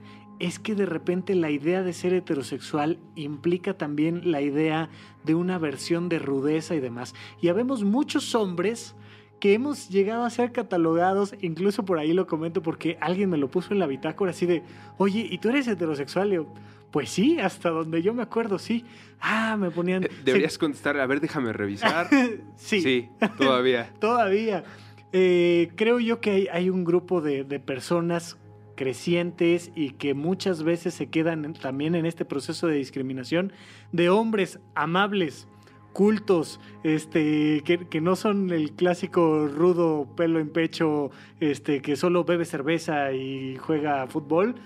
[0.40, 4.88] es que de repente la idea de ser heterosexual implica también la idea
[5.24, 7.14] de una versión de rudeza y demás.
[7.40, 8.94] Y habemos muchos hombres
[9.40, 13.50] que hemos llegado a ser catalogados, incluso por ahí lo comento porque alguien me lo
[13.50, 14.62] puso en la bitácora así de,
[14.98, 16.32] oye, ¿y tú eres heterosexual?
[16.32, 16.46] Y yo,
[16.90, 18.84] pues sí, hasta donde yo me acuerdo, sí.
[19.20, 20.04] Ah, me ponían...
[20.04, 22.08] Eh, Deberías contestar, a ver, déjame revisar.
[22.56, 23.92] sí, Sí, todavía.
[24.00, 24.64] todavía.
[25.12, 28.38] eh, creo yo que hay, hay un grupo de, de personas
[28.74, 33.52] crecientes y que muchas veces se quedan también en este proceso de discriminación
[33.92, 35.46] de hombres amables,
[35.92, 41.10] cultos, este, que, que no son el clásico rudo pelo en pecho,
[41.40, 44.56] este, que solo bebe cerveza y juega fútbol,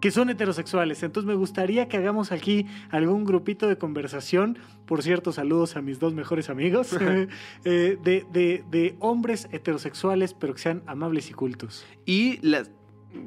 [0.00, 1.02] que son heterosexuales.
[1.02, 5.98] Entonces me gustaría que hagamos aquí algún grupito de conversación, por cierto, saludos a mis
[6.00, 6.94] dos mejores amigos,
[7.64, 11.86] eh, de- de hombres heterosexuales, pero que sean amables y cultos.
[12.04, 12.70] Y las,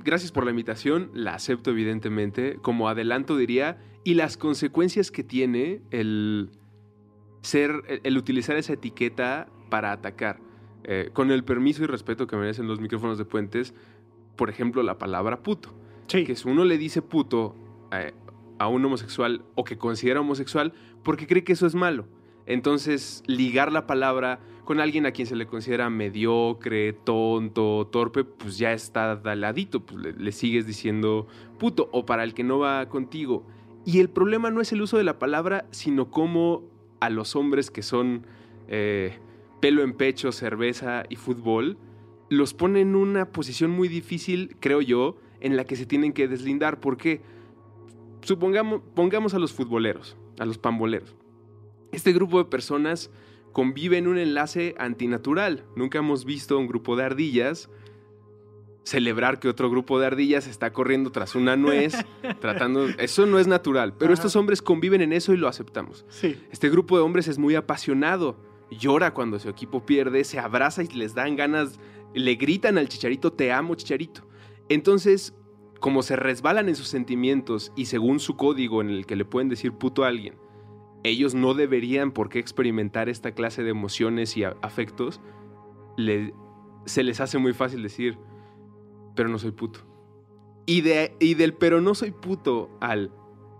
[0.03, 2.57] gracias por la invitación, la acepto evidentemente.
[2.61, 6.51] Como adelanto diría, y las consecuencias que tiene el
[7.41, 10.39] ser, el, utilizar esa etiqueta para atacar.
[10.83, 13.73] Eh, con el permiso y respeto que merecen los micrófonos de puentes,
[14.35, 15.73] por ejemplo, la palabra puto.
[16.07, 16.23] Sí.
[16.23, 17.55] Que si uno le dice puto
[17.91, 18.13] eh,
[18.59, 20.73] a un homosexual o que considera homosexual,
[21.03, 22.07] porque cree que eso es malo.
[22.47, 28.57] Entonces, ligar la palabra con alguien a quien se le considera mediocre, tonto, torpe, pues
[28.57, 31.27] ya está al ladito, pues le, le sigues diciendo
[31.59, 33.45] puto, o para el que no va contigo.
[33.85, 36.63] Y el problema no es el uso de la palabra, sino cómo
[36.99, 38.25] a los hombres que son
[38.67, 39.17] eh,
[39.61, 41.77] pelo en pecho, cerveza y fútbol,
[42.29, 46.27] los pone en una posición muy difícil, creo yo, en la que se tienen que
[46.27, 46.79] deslindar.
[46.79, 47.21] Porque
[48.21, 51.15] supongamos, pongamos a los futboleros, a los pamboleros.
[51.91, 53.09] Este grupo de personas
[53.53, 55.65] convive en un enlace antinatural.
[55.75, 57.69] Nunca hemos visto un grupo de ardillas
[58.87, 61.93] celebrar que otro grupo de ardillas está corriendo tras una nuez,
[62.39, 62.87] tratando...
[62.97, 64.21] Eso no es natural, pero Ajá.
[64.21, 66.05] estos hombres conviven en eso y lo aceptamos.
[66.07, 66.37] Sí.
[66.51, 68.37] Este grupo de hombres es muy apasionado.
[68.71, 71.79] Llora cuando su equipo pierde, se abraza y les dan ganas,
[72.13, 74.25] le gritan al chicharito, te amo chicharito.
[74.69, 75.33] Entonces,
[75.81, 79.49] como se resbalan en sus sentimientos y según su código en el que le pueden
[79.49, 80.35] decir puto a alguien,
[81.07, 85.21] ellos no deberían por qué experimentar esta clase de emociones y afectos,
[85.97, 86.33] le-
[86.85, 88.17] se les hace muy fácil decir,
[89.15, 89.79] pero no soy puto.
[90.65, 93.11] Y, de, y del pero no soy puto al,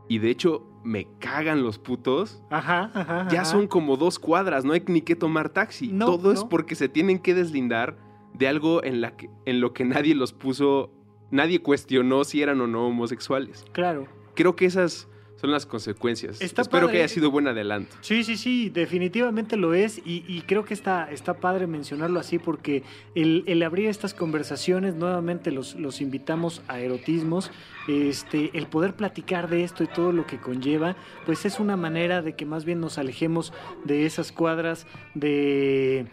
[0.08, 3.28] y de hecho me cagan los putos, Ajá, ajá.
[3.30, 5.90] ya son como dos cuadras, no hay ni que tomar taxi.
[5.92, 7.98] No, Todo es porque se tienen que deslindar
[8.34, 10.92] de algo en, la que, en lo que nadie los puso,
[11.32, 13.66] nadie cuestionó si eran o no homosexuales.
[13.74, 14.08] Claro.
[14.36, 15.10] Creo que esas
[15.40, 16.42] son las consecuencias.
[16.42, 16.98] Está Espero padre.
[16.98, 17.96] que haya sido buen adelanto.
[18.02, 22.40] Sí, sí, sí, definitivamente lo es y, y creo que está, está padre mencionarlo así
[22.40, 22.84] porque
[23.16, 27.52] el, el abrir estas conversaciones, nuevamente los, los invitamos a erotismos,
[27.88, 32.22] este, el poder platicar de esto y todo lo que conlleva, pues es una manera
[32.22, 33.54] de que más bien nos alejemos
[33.86, 34.86] de esas cuadras
[35.16, 36.08] de,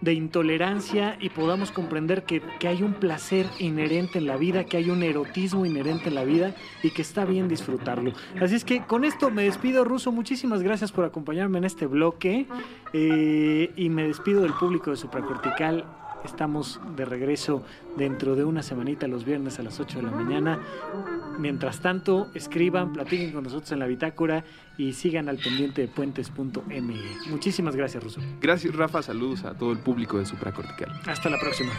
[0.00, 4.76] de intolerancia y podamos comprender que, que hay un placer inherente en la vida, que
[4.76, 8.12] hay un erotismo inherente en la vida y que está bien disfrutarlo.
[8.40, 10.12] Así es que con esto me despido, Ruso.
[10.12, 12.46] Muchísimas gracias por acompañarme en este bloque
[12.92, 16.05] eh, y me despido del público de Supracortical.
[16.26, 17.62] Estamos de regreso
[17.96, 20.60] dentro de una semanita los viernes a las 8 de la mañana.
[21.38, 24.44] Mientras tanto, escriban, platiquen con nosotros en la bitácora
[24.76, 26.96] y sigan al pendiente de puentes.me.
[27.28, 28.20] Muchísimas gracias, Ruso.
[28.40, 29.02] Gracias, Rafa.
[29.02, 31.00] Saludos a todo el público de Supracortical.
[31.06, 31.72] Hasta la próxima.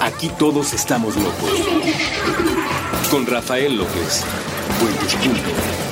[0.00, 1.50] Aquí todos estamos locos.
[3.10, 4.24] Con Rafael López.
[4.80, 5.91] Puentes.mx.